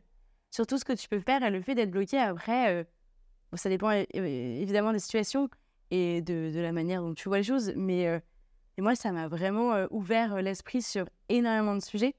sur 0.51 0.67
tout 0.67 0.79
ce 0.79 0.85
que 0.85 0.93
tu 0.93 1.09
peux 1.09 1.21
faire 1.21 1.43
et 1.43 1.51
le 1.51 1.61
fait 1.61 1.75
d'être 1.75 1.91
bloqué 1.91 2.19
après. 2.19 2.73
euh, 2.73 2.85
bon, 3.51 3.57
ça 3.57 3.69
dépend 3.69 3.91
évidemment 4.13 4.93
des 4.93 4.99
situations 4.99 5.49
et 5.91 6.23
de, 6.23 6.53
de 6.55 6.61
la 6.61 6.73
manière 6.73 7.03
dont 7.03 7.15
tu 7.15 7.29
vois 7.29 7.39
les 7.39 7.45
choses. 7.45 7.73
Mais 7.75 8.05
et 8.79 8.81
moi, 8.83 8.95
ça 8.95 9.13
m'a 9.13 9.29
vraiment 9.29 9.87
ouvert 9.91 10.41
l'esprit 10.41 10.83
sur 10.83 11.07
énormément 11.29 11.75
de 11.75 11.83
sujets. 11.83 12.15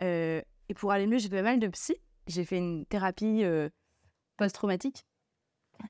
Et 0.00 0.74
pour 0.76 0.92
aller 0.92 1.06
mieux, 1.06 1.18
j'ai 1.18 1.28
fait 1.28 1.36
pas 1.36 1.42
mal 1.42 1.58
de 1.58 1.68
psy. 1.68 1.96
J'ai 2.26 2.44
fait 2.44 2.56
une 2.58 2.86
thérapie 2.86 3.44
post-traumatique. 4.36 5.04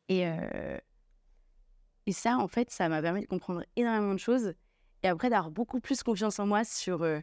Et, 0.08 0.26
euh, 0.26 0.78
et 2.06 2.12
ça, 2.12 2.36
en 2.38 2.48
fait, 2.48 2.70
ça 2.70 2.88
m'a 2.88 3.00
permis 3.02 3.22
de 3.22 3.26
comprendre 3.26 3.62
énormément 3.76 4.12
de 4.14 4.18
choses. 4.18 4.54
Et 5.02 5.08
après, 5.08 5.30
d'avoir 5.30 5.50
beaucoup 5.50 5.80
plus 5.80 6.02
confiance 6.02 6.38
en 6.38 6.46
moi 6.46 6.64
sur, 6.64 7.02
euh, 7.02 7.20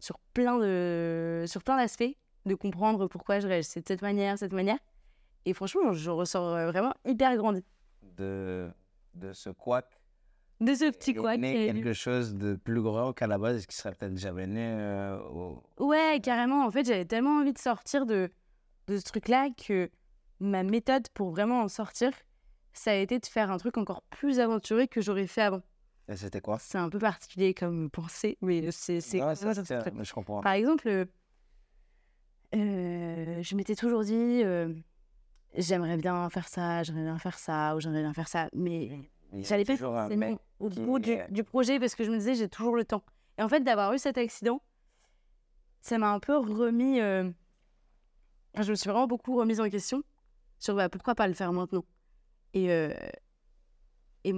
sur 0.00 0.18
plein 0.34 0.58
de 0.58 1.44
sur 1.46 1.62
plein 1.62 1.76
d'aspects, 1.76 2.16
de 2.46 2.54
comprendre 2.54 3.06
pourquoi 3.08 3.40
je 3.40 3.46
réagissais 3.48 3.80
de 3.80 3.86
cette 3.88 4.02
manière, 4.02 4.38
cette 4.38 4.52
manière. 4.52 4.78
Et 5.44 5.52
franchement, 5.54 5.92
je 5.92 6.10
ressors 6.10 6.54
euh, 6.54 6.70
vraiment 6.70 6.92
hyper 7.04 7.36
grandi 7.36 7.64
de, 8.16 8.68
de 9.14 9.32
ce 9.32 9.50
couac. 9.50 9.86
de 10.60 10.74
ce 10.74 10.90
petit 10.90 11.14
quoi. 11.14 11.36
né 11.36 11.66
quelque 11.66 11.92
chose 11.92 12.34
de 12.34 12.54
plus 12.56 12.82
grand 12.82 13.12
qu'à 13.12 13.26
la 13.28 13.38
base, 13.38 13.64
qui 13.66 13.76
serait 13.76 13.94
peut-être 13.94 14.16
jamais 14.18 14.46
né 14.46 14.66
euh, 14.76 15.18
au- 15.20 15.62
Ouais, 15.78 16.20
carrément. 16.22 16.64
En 16.66 16.70
fait, 16.70 16.84
j'avais 16.84 17.04
tellement 17.04 17.38
envie 17.40 17.52
de 17.52 17.58
sortir 17.58 18.06
de, 18.06 18.30
de 18.88 18.98
ce 18.98 19.02
truc-là 19.04 19.48
que 19.50 19.88
ma 20.40 20.62
méthode 20.62 21.08
pour 21.14 21.30
vraiment 21.30 21.62
en 21.62 21.68
sortir, 21.68 22.10
ça 22.72 22.92
a 22.92 22.94
été 22.94 23.18
de 23.18 23.26
faire 23.26 23.50
un 23.50 23.58
truc 23.58 23.76
encore 23.76 24.02
plus 24.02 24.40
aventureux 24.40 24.86
que 24.86 25.00
j'aurais 25.00 25.26
fait 25.26 25.42
avant. 25.42 25.62
Et 26.08 26.16
c'était 26.16 26.40
quoi? 26.40 26.58
C'est 26.58 26.78
un 26.78 26.88
peu 26.88 26.98
particulier 26.98 27.52
comme 27.54 27.90
pensée, 27.90 28.38
mais 28.40 28.70
c'est 28.70 29.00
c'est 29.00 29.18
Ouais, 29.20 29.26
comme 29.26 29.34
ça 29.36 29.54
ça, 29.54 29.54
se 29.54 29.60
c'est 29.60 29.66
tient, 29.66 29.78
très- 29.80 29.90
mais 29.90 30.04
je 30.04 30.14
comprends. 30.14 30.40
Par 30.40 30.52
exemple, 30.52 30.88
euh, 30.88 31.04
euh, 32.54 33.42
je 33.42 33.54
m'étais 33.54 33.74
toujours 33.74 34.02
dit, 34.04 34.42
euh, 34.42 34.72
j'aimerais 35.54 35.96
bien 35.98 36.28
faire 36.30 36.48
ça, 36.48 36.82
j'aimerais 36.82 37.04
bien 37.04 37.18
faire 37.18 37.38
ça, 37.38 37.76
ou 37.76 37.80
j'aimerais 37.80 38.02
bien 38.02 38.14
faire 38.14 38.28
ça, 38.28 38.48
mais 38.54 38.90
j'allais 39.34 39.64
pas 39.64 39.76
forcément 39.76 40.38
au 40.60 40.70
bout 40.70 40.98
du, 40.98 41.44
projet 41.44 41.78
parce 41.78 41.94
que 41.94 42.04
je 42.04 42.10
me 42.10 42.16
disais, 42.16 42.34
j'ai 42.34 42.48
toujours 42.48 42.74
le 42.76 42.84
temps. 42.84 43.02
Et 43.38 43.42
en 43.42 43.48
fait, 43.48 43.60
d'avoir 43.60 43.92
eu 43.92 43.98
cet 43.98 44.16
accident, 44.18 44.62
ça 45.80 45.98
m'a 45.98 46.10
un 46.10 46.20
peu 46.20 46.36
remis. 46.36 47.00
euh, 47.00 47.30
Je 48.58 48.70
me 48.70 48.74
suis 48.74 48.88
vraiment 48.90 49.06
beaucoup 49.06 49.36
remise 49.36 49.60
en 49.60 49.68
question 49.68 50.02
sur 50.58 50.74
bah, 50.74 50.88
pourquoi 50.88 51.14
pas 51.14 51.26
le 51.28 51.34
faire 51.34 51.52
maintenant. 51.52 51.84
Et, 52.54 52.70
euh, 52.72 52.92
et 54.24 54.34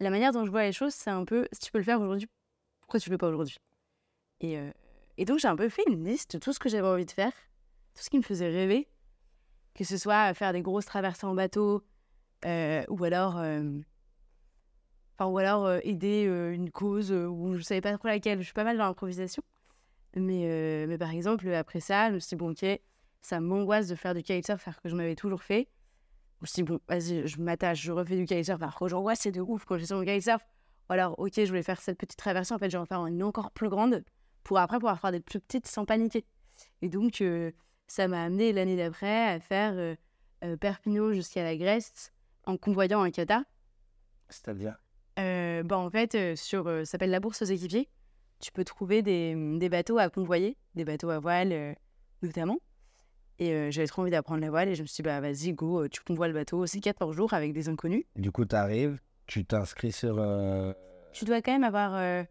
la 0.00 0.10
manière 0.10 0.32
dont 0.32 0.44
je 0.44 0.50
vois 0.50 0.64
les 0.64 0.72
choses, 0.72 0.94
c'est 0.94 1.10
un 1.10 1.24
peu 1.24 1.46
si 1.52 1.60
tu 1.60 1.72
peux 1.72 1.78
le 1.78 1.84
faire 1.84 2.00
aujourd'hui, 2.00 2.28
pourquoi 2.80 3.00
tu 3.00 3.10
le 3.10 3.14
fais 3.14 3.18
pas 3.18 3.28
aujourd'hui? 3.28 3.56
Et, 4.40 4.58
euh, 4.58 4.70
et 5.18 5.24
donc, 5.24 5.38
j'ai 5.38 5.48
un 5.48 5.56
peu 5.56 5.68
fait 5.68 5.84
une 5.88 6.04
liste 6.04 6.34
de 6.34 6.38
tout 6.40 6.52
ce 6.52 6.58
que 6.58 6.68
j'avais 6.68 6.88
envie 6.88 7.06
de 7.06 7.10
faire, 7.10 7.32
tout 7.94 8.02
ce 8.02 8.10
qui 8.10 8.16
me 8.18 8.22
faisait 8.22 8.48
rêver, 8.48 8.88
que 9.74 9.84
ce 9.84 9.96
soit 9.96 10.34
faire 10.34 10.52
des 10.52 10.62
grosses 10.62 10.86
traversées 10.86 11.26
en 11.26 11.34
bateau, 11.34 11.82
euh, 12.44 12.84
ou 12.88 13.04
alors. 13.04 13.38
euh, 13.38 13.80
Enfin, 15.18 15.30
ou 15.30 15.36
alors 15.38 15.66
euh, 15.66 15.78
aider 15.82 16.26
euh, 16.26 16.54
une 16.54 16.70
cause 16.70 17.12
euh, 17.12 17.26
où 17.26 17.54
je 17.54 17.62
savais 17.62 17.82
pas 17.82 17.96
trop 17.98 18.08
laquelle. 18.08 18.38
Je 18.38 18.44
suis 18.44 18.54
pas 18.54 18.64
mal 18.64 18.78
dans 18.78 18.86
l'improvisation. 18.86 19.42
Mais, 20.16 20.46
euh, 20.46 20.86
mais 20.88 20.96
par 20.98 21.10
exemple, 21.10 21.48
après 21.52 21.80
ça, 21.80 22.08
je 22.08 22.14
me 22.14 22.18
suis 22.18 22.30
dit, 22.30 22.36
bon, 22.36 22.52
ok, 22.52 22.64
ça 23.22 23.40
m'angoisse 23.40 23.88
de 23.88 23.94
faire 23.94 24.14
du 24.14 24.22
kitesurf, 24.22 24.60
faire 24.60 24.80
que 24.80 24.88
je 24.88 24.96
m'avais 24.96 25.14
toujours 25.16 25.42
fait. 25.42 25.68
Je 26.38 26.42
me 26.42 26.46
suis 26.46 26.62
dit, 26.62 26.62
bon, 26.62 26.80
vas-y, 26.88 27.26
je 27.26 27.40
m'attache, 27.40 27.80
je 27.80 27.92
refais 27.92 28.16
du 28.16 28.24
kitesurf. 28.24 28.60
Alors 28.60 28.88
j'angoisse, 28.88 29.20
c'est 29.20 29.32
de 29.32 29.40
ouf 29.40 29.64
quand 29.64 29.78
j'ai 29.78 29.86
sur 29.86 29.96
mon 29.96 30.04
kitesurf. 30.04 30.42
Ou 30.90 30.92
alors, 30.92 31.18
ok, 31.18 31.32
je 31.36 31.46
voulais 31.46 31.62
faire 31.62 31.80
cette 31.80 31.98
petite 31.98 32.18
traversée, 32.18 32.52
en 32.52 32.58
fait, 32.58 32.68
je 32.68 32.76
vais 32.76 32.82
en 32.82 32.86
faire 32.86 33.06
une 33.06 33.22
encore 33.22 33.52
plus 33.52 33.68
grande 33.68 34.04
pour 34.42 34.58
après 34.58 34.78
pouvoir 34.78 34.98
faire 35.00 35.12
des 35.12 35.20
plus 35.20 35.40
petites 35.40 35.68
sans 35.68 35.84
paniquer. 35.84 36.24
Et 36.82 36.88
donc, 36.88 37.20
euh, 37.20 37.52
ça 37.86 38.08
m'a 38.08 38.24
amené 38.24 38.52
l'année 38.52 38.76
d'après 38.76 39.28
à 39.28 39.38
faire 39.38 39.74
euh, 39.74 39.94
euh, 40.44 40.56
Perpignan 40.56 41.12
jusqu'à 41.12 41.44
la 41.44 41.56
Grèce 41.56 42.12
en 42.46 42.56
convoyant 42.56 43.02
un 43.02 43.10
kata. 43.10 43.44
C'est-à-dire? 44.28 44.76
Euh, 45.18 45.62
bah, 45.62 45.78
en 45.78 45.90
fait, 45.90 46.36
sur, 46.36 46.64
ça 46.64 46.84
s'appelle 46.84 47.10
la 47.10 47.20
bourse 47.20 47.42
aux 47.42 47.46
équipiers. 47.46 47.88
Tu 48.40 48.50
peux 48.50 48.64
trouver 48.64 49.02
des, 49.02 49.36
des 49.58 49.68
bateaux 49.68 49.98
à 49.98 50.08
convoyer, 50.08 50.56
des 50.74 50.84
bateaux 50.84 51.10
à 51.10 51.20
voile 51.20 51.76
notamment. 52.22 52.58
Et 53.42 53.52
euh, 53.52 53.70
j'avais 53.72 53.88
trop 53.88 54.02
envie 54.02 54.12
d'apprendre 54.12 54.40
la 54.40 54.50
voile 54.50 54.68
et 54.68 54.76
je 54.76 54.82
me 54.82 54.86
suis 54.86 54.96
dit, 54.96 55.02
bah 55.02 55.20
vas-y, 55.20 55.52
go, 55.52 55.82
euh, 55.82 55.88
tu 55.88 56.00
convoies 56.02 56.28
le 56.28 56.34
bateau. 56.34 56.64
C'est 56.66 56.78
14 56.78 57.16
jours 57.16 57.34
avec 57.34 57.52
des 57.52 57.68
inconnus. 57.68 58.04
Du 58.14 58.30
coup, 58.30 58.44
tu 58.44 58.54
arrives, 58.54 59.00
tu 59.26 59.44
t'inscris 59.44 59.90
sur. 59.90 60.16
euh, 60.20 60.72
Tu 61.12 61.24
dois 61.24 61.42
quand 61.42 61.50
même 61.50 61.64
avoir 61.64 61.96
euh, 61.96 62.22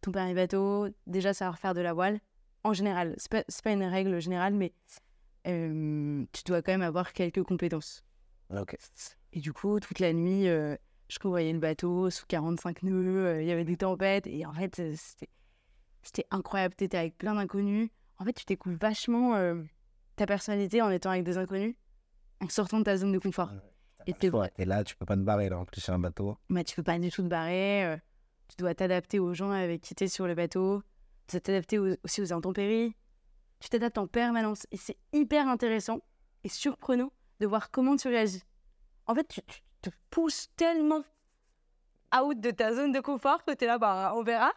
ton 0.00 0.10
permis 0.10 0.34
bateau, 0.34 0.88
déjà 1.06 1.34
savoir 1.34 1.56
faire 1.60 1.72
de 1.72 1.80
la 1.80 1.92
voile. 1.92 2.18
En 2.64 2.72
général, 2.72 3.14
c'est 3.16 3.30
pas, 3.30 3.44
pas 3.62 3.70
une 3.70 3.84
règle 3.84 4.20
générale, 4.20 4.54
mais 4.54 4.72
tu 5.44 6.42
dois 6.46 6.62
quand 6.62 6.72
même 6.72 6.82
avoir 6.82 7.12
quelques 7.12 7.44
compétences. 7.44 8.02
Ok. 8.50 8.76
Et 9.32 9.38
du 9.40 9.52
coup, 9.52 9.78
toute 9.78 10.00
la 10.00 10.12
nuit, 10.12 10.46
je 10.46 11.18
convoyais 11.20 11.52
le 11.52 11.60
bateau 11.60 12.10
sous 12.10 12.26
45 12.26 12.82
nœuds, 12.82 13.40
il 13.40 13.46
y 13.46 13.52
avait 13.52 13.64
des 13.64 13.76
tempêtes, 13.76 14.26
et 14.26 14.44
en 14.46 14.52
fait, 14.52 14.74
c'était, 14.96 15.30
c'était 16.02 16.26
incroyable. 16.32 16.74
Tu 16.76 16.84
étais 16.84 16.98
avec 16.98 17.16
plein 17.18 17.36
d'inconnus. 17.36 17.88
En 18.18 18.24
fait, 18.24 18.32
tu 18.32 18.44
découvres 18.46 18.76
vachement 18.80 19.34
ta 20.20 20.26
personnalité 20.26 20.82
en 20.82 20.90
étant 20.90 21.08
avec 21.10 21.24
des 21.24 21.38
inconnus, 21.38 21.74
en 22.42 22.48
sortant 22.50 22.78
de 22.78 22.84
ta 22.84 22.94
zone 22.98 23.12
de 23.12 23.18
confort. 23.18 23.50
Et 24.06 24.12
t'es 24.12 24.30
là, 24.66 24.84
tu 24.84 24.94
peux 24.96 25.06
pas 25.06 25.16
te 25.16 25.22
barrer, 25.22 25.48
là, 25.48 25.58
en 25.58 25.64
plus, 25.64 25.80
sur 25.80 25.94
un 25.94 25.98
bateau. 25.98 26.36
mais 26.50 26.62
tu 26.62 26.76
peux 26.76 26.82
pas 26.82 26.98
du 26.98 27.10
tout 27.10 27.22
te 27.22 27.28
barrer. 27.28 27.84
euh, 27.86 27.96
tu 28.48 28.56
dois 28.58 28.74
t'adapter 28.74 29.18
aux 29.18 29.32
gens 29.32 29.50
avec 29.50 29.80
qui 29.80 29.94
tu 29.94 30.04
es 30.04 30.08
sur 30.08 30.26
le 30.26 30.34
bateau. 30.34 30.82
Tu 31.26 31.36
dois 31.36 31.40
t'adapter 31.40 31.78
aux- 31.78 31.96
aussi 32.04 32.20
aux 32.20 32.32
intempéries. 32.34 32.94
Tu 33.60 33.68
t'adaptes 33.70 33.96
en 33.96 34.06
permanence. 34.06 34.66
Et 34.72 34.76
c'est 34.76 34.96
hyper 35.14 35.48
intéressant 35.48 36.00
et 36.44 36.48
surprenant 36.50 37.12
de 37.40 37.46
voir 37.46 37.70
comment 37.70 37.96
tu 37.96 38.08
réagis. 38.08 38.42
En 39.06 39.14
fait, 39.14 39.26
tu, 39.28 39.40
tu 39.42 39.90
te 39.90 39.96
pousses 40.10 40.48
tellement 40.56 41.02
out 42.14 42.38
de 42.40 42.50
ta 42.50 42.74
zone 42.74 42.92
de 42.92 43.00
confort 43.00 43.42
que 43.44 43.54
tu 43.54 43.64
es 43.64 43.66
là, 43.66 43.78
bah, 43.78 44.12
on 44.16 44.22
verra. 44.22 44.52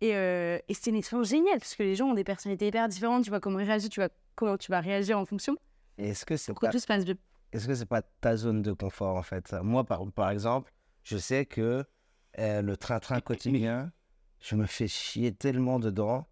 Et, 0.00 0.14
euh, 0.14 0.58
et 0.68 0.74
c'est 0.74 0.90
une 0.90 0.96
expérience 0.96 1.28
géniale 1.28 1.58
parce 1.58 1.74
que 1.74 1.82
les 1.82 1.94
gens 1.96 2.06
ont 2.08 2.14
des 2.14 2.24
personnalités 2.24 2.68
hyper 2.68 2.86
différentes. 2.88 3.24
Tu 3.24 3.30
vois 3.30 3.40
comment 3.40 3.58
ils 3.58 3.66
réagissent, 3.66 3.88
tu 3.90 4.00
vois 4.00 4.10
comment 4.36 4.56
tu 4.56 4.70
vas 4.70 4.80
réagir 4.80 5.18
en 5.18 5.24
fonction. 5.24 5.56
Est-ce 5.98 6.24
que 6.24 6.36
c'est 6.36 6.54
pas, 6.54 6.68
tout 6.68 6.78
se 6.78 6.86
passe 6.86 7.04
bien. 7.04 7.16
est-ce 7.52 7.66
que 7.66 7.74
c'est 7.74 7.86
pas 7.86 8.02
ta 8.02 8.36
zone 8.36 8.62
de 8.62 8.72
confort, 8.72 9.16
en 9.16 9.22
fait? 9.22 9.52
Moi, 9.62 9.84
par, 9.84 10.06
par 10.12 10.30
exemple, 10.30 10.72
je 11.02 11.16
sais 11.16 11.46
que 11.46 11.84
euh, 12.38 12.62
le 12.62 12.76
train-train 12.76 13.20
quotidien, 13.20 13.90
je 14.40 14.56
me 14.56 14.66
fais 14.66 14.88
chier 14.88 15.32
tellement 15.32 15.80
dedans 15.80 16.28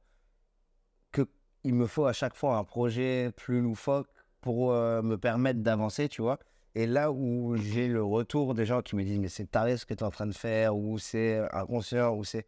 que 1.13 1.27
il 1.65 1.75
me 1.75 1.87
faut 1.87 2.07
à 2.07 2.13
chaque 2.13 2.35
fois 2.35 2.57
un 2.57 2.65
projet 2.65 3.33
plus 3.37 3.61
loufoque 3.63 4.09
pour 4.41 4.73
euh, 4.73 5.01
me 5.01 5.17
permettre 5.17 5.61
d'avancer, 5.61 6.09
tu 6.09 6.21
vois? 6.21 6.39
Et 6.75 6.87
là 6.87 7.13
où 7.13 7.57
j'ai 7.57 7.89
le 7.89 8.03
retour 8.03 8.53
des 8.55 8.67
gens 8.67 8.83
qui 8.83 8.97
me 8.97 9.05
disent 9.05 9.19
mais 9.19 9.29
c'est 9.29 9.51
taré 9.51 9.77
ce 9.77 9.87
que 9.87 9.95
tu 9.95 10.01
es 10.01 10.07
en 10.07 10.11
train 10.11 10.27
de 10.27 10.35
faire 10.35 10.77
ou 10.77 10.99
c'est 10.99 11.39
inconscient 11.55 12.15
ou 12.15 12.25
c'est 12.25 12.47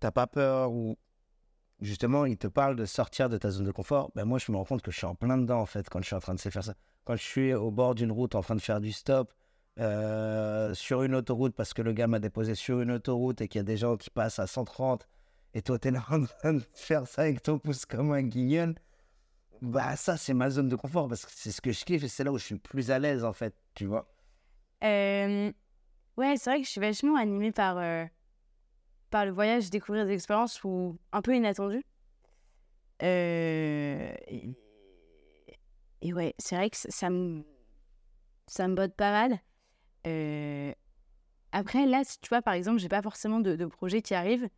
t'as 0.00 0.10
pas 0.10 0.26
peur 0.26 0.72
ou 0.72 0.98
justement 1.80 2.24
ils 2.26 2.36
te 2.36 2.46
parlent 2.46 2.76
de 2.76 2.84
sortir 2.84 3.28
de 3.28 3.38
ta 3.38 3.50
zone 3.50 3.66
de 3.66 3.72
confort, 3.72 4.10
ben 4.14 4.24
moi 4.24 4.38
je 4.38 4.50
me 4.52 4.56
rends 4.56 4.64
compte 4.64 4.82
que 4.82 4.90
je 4.90 4.96
suis 4.96 5.06
en 5.06 5.14
plein 5.14 5.38
dedans 5.38 5.60
en 5.60 5.66
fait 5.66 5.88
quand 5.88 6.00
je 6.00 6.06
suis 6.06 6.16
en 6.16 6.20
train 6.20 6.34
de 6.34 6.40
faire 6.40 6.64
ça. 6.64 6.74
Quand 7.04 7.16
je 7.16 7.22
suis 7.22 7.52
au 7.52 7.70
bord 7.70 7.94
d'une 7.94 8.12
route 8.12 8.34
en 8.34 8.40
train 8.42 8.54
de 8.54 8.60
faire 8.60 8.80
du 8.80 8.92
stop 8.92 9.32
euh, 9.78 10.72
sur 10.74 11.02
une 11.02 11.14
autoroute 11.14 11.54
parce 11.54 11.74
que 11.74 11.82
le 11.82 11.92
gars 11.92 12.06
m'a 12.06 12.18
déposé 12.18 12.54
sur 12.54 12.80
une 12.80 12.92
autoroute 12.92 13.40
et 13.40 13.48
qu'il 13.48 13.58
y 13.58 13.60
a 13.60 13.64
des 13.64 13.76
gens 13.76 13.96
qui 13.96 14.10
passent 14.10 14.38
à 14.38 14.46
130 14.46 15.06
et 15.54 15.62
toi 15.62 15.78
t'es 15.78 15.90
là 15.90 16.04
en 16.10 16.24
train 16.24 16.54
de 16.54 16.62
faire 16.72 17.06
ça 17.06 17.22
avec 17.22 17.42
ton 17.42 17.58
pouce 17.58 17.84
comme 17.84 18.12
un 18.12 18.22
guignol, 18.22 18.74
bah 19.60 19.96
ça 19.96 20.16
c'est 20.16 20.34
ma 20.34 20.50
zone 20.50 20.68
de 20.68 20.76
confort 20.76 21.08
parce 21.08 21.26
que 21.26 21.32
c'est 21.34 21.50
ce 21.50 21.60
que 21.60 21.72
je 21.72 21.84
kiffe 21.84 22.04
et 22.04 22.08
c'est 22.08 22.24
là 22.24 22.32
où 22.32 22.38
je 22.38 22.44
suis 22.44 22.58
plus 22.58 22.90
à 22.90 22.98
l'aise 22.98 23.24
en 23.24 23.32
fait, 23.32 23.54
tu 23.74 23.86
vois. 23.86 24.08
Euh, 24.82 25.50
ouais, 26.16 26.36
c'est 26.36 26.50
vrai 26.50 26.60
que 26.60 26.66
je 26.66 26.70
suis 26.70 26.80
vachement 26.80 27.16
animée 27.16 27.52
par, 27.52 27.78
euh, 27.78 28.04
par 29.14 29.24
le 29.24 29.30
voyage, 29.30 29.70
découvrir 29.70 30.06
des 30.06 30.14
expériences 30.14 30.64
ou 30.64 30.98
un 31.12 31.22
peu 31.22 31.36
inattendues. 31.36 31.84
Euh, 33.00 34.12
et, 36.02 36.12
ouais, 36.12 36.34
c'est 36.38 36.56
vrai 36.56 36.68
que 36.68 36.76
ça- 36.76 37.10
me, 37.10 37.44
ça 38.48 38.66
me 38.66 38.74
botte 38.74 38.96
pas 38.96 39.12
mal. 39.12 39.38
Euh, 40.08 40.72
après, 41.52 41.86
là, 41.86 42.02
tu 42.04 42.28
vois, 42.28 42.42
par 42.42 42.54
exemple, 42.54 42.80
j'ai 42.80 42.88
pas 42.88 43.02
forcément 43.02 43.38
de, 43.38 43.54
de 43.54 43.66
projet 43.66 44.02
qui 44.02 44.16
arrive, 44.16 44.48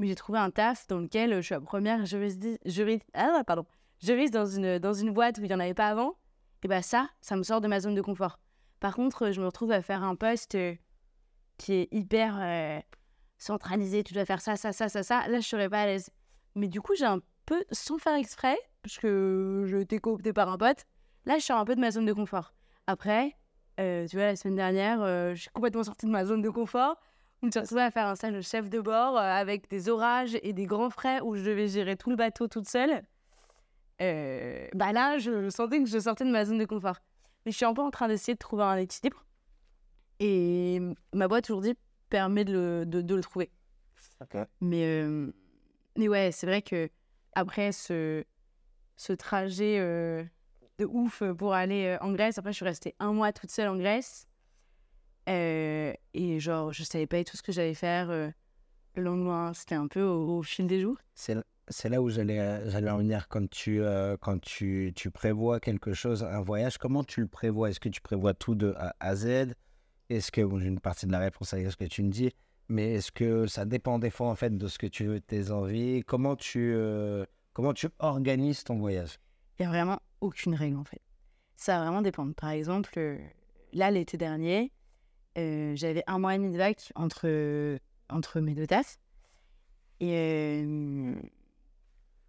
mais 0.00 0.08
j'ai 0.08 0.16
trouvé 0.16 0.40
un 0.40 0.50
taf 0.50 0.88
dans 0.88 0.98
lequel 0.98 1.36
je 1.36 1.42
suis 1.42 1.54
la 1.54 1.60
première 1.60 2.04
juriste, 2.04 2.44
juriste, 2.66 3.06
ah, 3.14 3.44
pardon, 3.46 3.64
juriste 4.02 4.34
dans 4.34 4.46
une, 4.46 4.80
dans 4.80 4.92
une 4.92 5.12
boîte 5.12 5.38
où 5.38 5.42
il 5.42 5.46
n'y 5.46 5.54
en 5.54 5.60
avait 5.60 5.72
pas 5.72 5.86
avant. 5.88 6.16
Et 6.64 6.68
bah 6.68 6.82
ça, 6.82 7.08
ça 7.20 7.36
me 7.36 7.44
sort 7.44 7.60
de 7.60 7.68
ma 7.68 7.78
zone 7.78 7.94
de 7.94 8.02
confort. 8.02 8.40
Par 8.80 8.96
contre, 8.96 9.30
je 9.30 9.40
me 9.40 9.46
retrouve 9.46 9.70
à 9.70 9.82
faire 9.82 10.02
un 10.02 10.16
poste 10.16 10.56
euh, 10.56 10.74
qui 11.58 11.74
est 11.74 11.88
hyper 11.92 12.40
centralisé. 13.40 14.04
Tu 14.04 14.14
dois 14.14 14.24
faire 14.24 14.40
ça, 14.40 14.54
ça, 14.54 14.72
ça, 14.72 14.88
ça, 14.88 15.02
ça. 15.02 15.26
Là, 15.26 15.40
je 15.40 15.48
serais 15.48 15.68
pas 15.68 15.82
à 15.82 15.86
l'aise. 15.86 16.10
Mais 16.54 16.68
du 16.68 16.80
coup, 16.80 16.94
j'ai 16.94 17.06
un 17.06 17.20
peu, 17.46 17.64
sans 17.72 17.98
faire 17.98 18.14
exprès, 18.14 18.56
parce 18.82 18.98
que 18.98 19.64
je 19.66 19.78
t'ai 19.78 19.98
coopté 19.98 20.32
par 20.32 20.48
un 20.48 20.58
pote, 20.58 20.84
là, 21.24 21.38
je 21.38 21.44
sors 21.44 21.58
un 21.58 21.64
peu 21.64 21.74
de 21.74 21.80
ma 21.80 21.90
zone 21.90 22.06
de 22.06 22.12
confort. 22.12 22.54
Après, 22.86 23.36
euh, 23.80 24.06
tu 24.06 24.16
vois, 24.16 24.26
la 24.26 24.36
semaine 24.36 24.56
dernière, 24.56 25.02
euh, 25.02 25.34
je 25.34 25.42
suis 25.42 25.50
complètement 25.50 25.82
sortie 25.82 26.06
de 26.06 26.10
ma 26.10 26.24
zone 26.24 26.42
de 26.42 26.50
confort. 26.50 26.96
On 27.42 27.46
me 27.46 27.50
suis 27.50 27.78
à 27.78 27.90
faire 27.90 28.06
un 28.06 28.14
stage 28.14 28.34
de 28.34 28.42
chef 28.42 28.68
de 28.68 28.80
bord 28.80 29.16
euh, 29.16 29.20
avec 29.20 29.70
des 29.70 29.88
orages 29.88 30.36
et 30.42 30.52
des 30.52 30.66
grands 30.66 30.90
frais 30.90 31.20
où 31.22 31.36
je 31.36 31.42
devais 31.42 31.68
gérer 31.68 31.96
tout 31.96 32.10
le 32.10 32.16
bateau 32.16 32.46
toute 32.48 32.68
seule. 32.68 33.02
Bah 33.98 34.92
là, 34.92 35.18
je 35.18 35.48
sentais 35.50 35.82
que 35.82 35.88
je 35.88 35.98
sortais 35.98 36.24
de 36.24 36.30
ma 36.30 36.44
zone 36.44 36.58
de 36.58 36.64
confort. 36.64 36.96
Mais 37.44 37.52
je 37.52 37.56
suis 37.56 37.66
un 37.66 37.72
peu 37.72 37.82
en 37.82 37.90
train 37.90 38.08
d'essayer 38.08 38.34
de 38.34 38.38
trouver 38.38 38.64
un 38.64 38.76
équilibre. 38.76 39.24
Et 40.18 40.80
ma 41.14 41.28
boîte 41.28 41.48
aujourd'hui 41.48 41.74
permet 42.10 42.44
de 42.44 42.52
le, 42.52 42.86
de, 42.86 43.00
de 43.00 43.14
le 43.14 43.22
trouver. 43.22 43.50
Mais, 44.60 44.84
euh, 44.84 45.32
mais 45.96 46.08
ouais, 46.08 46.30
c'est 46.30 46.46
vrai 46.46 46.60
que 46.60 46.90
après 47.32 47.72
ce, 47.72 48.24
ce 48.96 49.14
trajet 49.14 49.78
euh, 49.78 50.22
de 50.78 50.84
ouf 50.84 51.22
pour 51.38 51.54
aller 51.54 51.86
euh, 51.86 52.04
en 52.04 52.12
Grèce, 52.12 52.36
après 52.36 52.52
je 52.52 52.56
suis 52.56 52.64
restée 52.66 52.94
un 52.98 53.12
mois 53.14 53.32
toute 53.32 53.50
seule 53.50 53.68
en 53.68 53.76
Grèce. 53.76 54.26
Euh, 55.28 55.94
et 56.12 56.40
genre, 56.40 56.72
je 56.72 56.82
savais 56.82 57.06
pas 57.06 57.22
tout 57.24 57.36
ce 57.36 57.42
que 57.42 57.52
j'allais 57.52 57.74
faire 57.74 58.08
le 58.08 59.02
lendemain. 59.02 59.52
C'était 59.54 59.76
un 59.76 59.86
peu 59.86 60.02
au, 60.02 60.38
au 60.38 60.42
fil 60.42 60.66
des 60.66 60.80
jours. 60.80 60.98
C'est 61.14 61.88
là 61.88 62.02
où 62.02 62.10
j'allais 62.10 62.90
en 62.90 62.98
venir 62.98 63.28
quand 63.28 63.48
tu 63.48 63.80
quand 64.20 64.40
tu, 64.40 64.92
tu 64.96 65.10
prévois 65.10 65.60
quelque 65.60 65.92
chose 65.94 66.24
un 66.24 66.40
voyage 66.40 66.78
comment 66.78 67.04
tu 67.04 67.20
le 67.20 67.28
prévois? 67.28 67.70
Est-ce 67.70 67.78
que 67.78 67.88
tu 67.88 68.00
prévois 68.00 68.34
tout 68.34 68.56
de 68.56 68.74
A 68.76 68.94
à 68.98 69.14
Z? 69.14 69.54
Est-ce 70.10 70.30
que 70.30 70.42
j'ai 70.58 70.66
une 70.66 70.80
partie 70.80 71.06
de 71.06 71.12
la 71.12 71.20
réponse 71.20 71.54
à 71.54 71.70
ce 71.70 71.76
que 71.76 71.84
tu 71.84 72.02
me 72.02 72.10
dis 72.10 72.30
mais 72.70 72.92
est-ce 72.94 73.10
que 73.10 73.48
ça 73.48 73.64
dépend 73.64 73.98
des 73.98 74.10
fois 74.10 74.28
en 74.28 74.36
fait 74.36 74.56
de 74.56 74.68
ce 74.68 74.78
que 74.78 74.86
tu 74.86 75.04
veux 75.04 75.20
tes 75.20 75.50
envies? 75.50 76.04
Comment 76.06 76.36
tu 76.36 76.72
euh, 76.72 77.26
comment 77.52 77.74
tu 77.74 77.88
organises 77.98 78.62
ton 78.62 78.78
voyage? 78.78 79.18
Il 79.58 79.62
n'y 79.62 79.66
a 79.66 79.70
vraiment 79.70 80.00
aucune 80.20 80.54
règle 80.54 80.76
en 80.76 80.84
fait. 80.84 81.02
Ça 81.56 81.78
va 81.78 81.84
vraiment 81.84 82.00
dépendre. 82.00 82.32
Par 82.32 82.50
exemple, 82.50 82.92
euh, 82.96 83.18
là, 83.72 83.90
l'été 83.90 84.16
dernier, 84.16 84.72
euh, 85.36 85.74
j'avais 85.74 86.04
un 86.06 86.20
mois 86.20 86.36
et 86.36 86.38
demi 86.38 86.52
de 86.52 86.58
vac 86.58 86.92
entre, 86.94 87.78
entre 88.08 88.40
mes 88.40 88.54
deux 88.54 88.68
tasses. 88.68 89.00
Et 89.98 90.64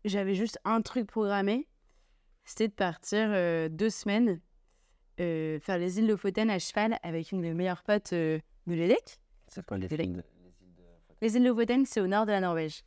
j'avais 0.03 0.33
juste 0.33 0.59
un 0.65 0.81
truc 0.81 1.07
programmé. 1.07 1.67
C'était 2.43 2.67
de 2.67 2.73
partir 2.73 3.29
deux 3.69 3.89
semaines 3.89 4.41
euh, 5.19 5.59
faire 5.59 5.77
les 5.77 5.99
îles 5.99 6.07
Lofoten 6.07 6.49
à 6.49 6.59
cheval 6.59 6.97
avec 7.03 7.31
une 7.31 7.39
de 7.41 7.47
mes 7.47 7.53
meilleures 7.53 7.83
potes 7.83 8.13
euh, 8.13 8.39
de 8.67 8.73
l'EDEC. 8.73 9.19
c'est 9.47 9.65
quoi 9.65 9.77
les 9.77 9.87
films 9.87 10.17
de- 10.17 10.23
Les 11.21 11.35
îles 11.35 11.43
Lofoten, 11.43 11.85
c'est 11.85 12.01
au 12.01 12.07
nord 12.07 12.25
de 12.25 12.31
la 12.31 12.39
Norvège. 12.39 12.83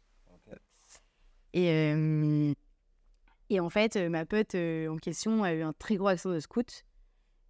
Et, 1.53 1.71
euh, 1.71 2.53
et 3.51 3.61
en 3.61 3.71
fait, 3.71 3.97
euh, 3.97 4.09
ma 4.09 4.27
pote 4.27 4.55
en 4.57 4.97
question 4.97 5.45
a 5.45 5.53
eu 5.53 5.63
un 5.63 5.73
très 5.73 5.97
gros 5.97 6.09
accident 6.09 6.35
de 6.35 6.41
scout. 6.41 6.85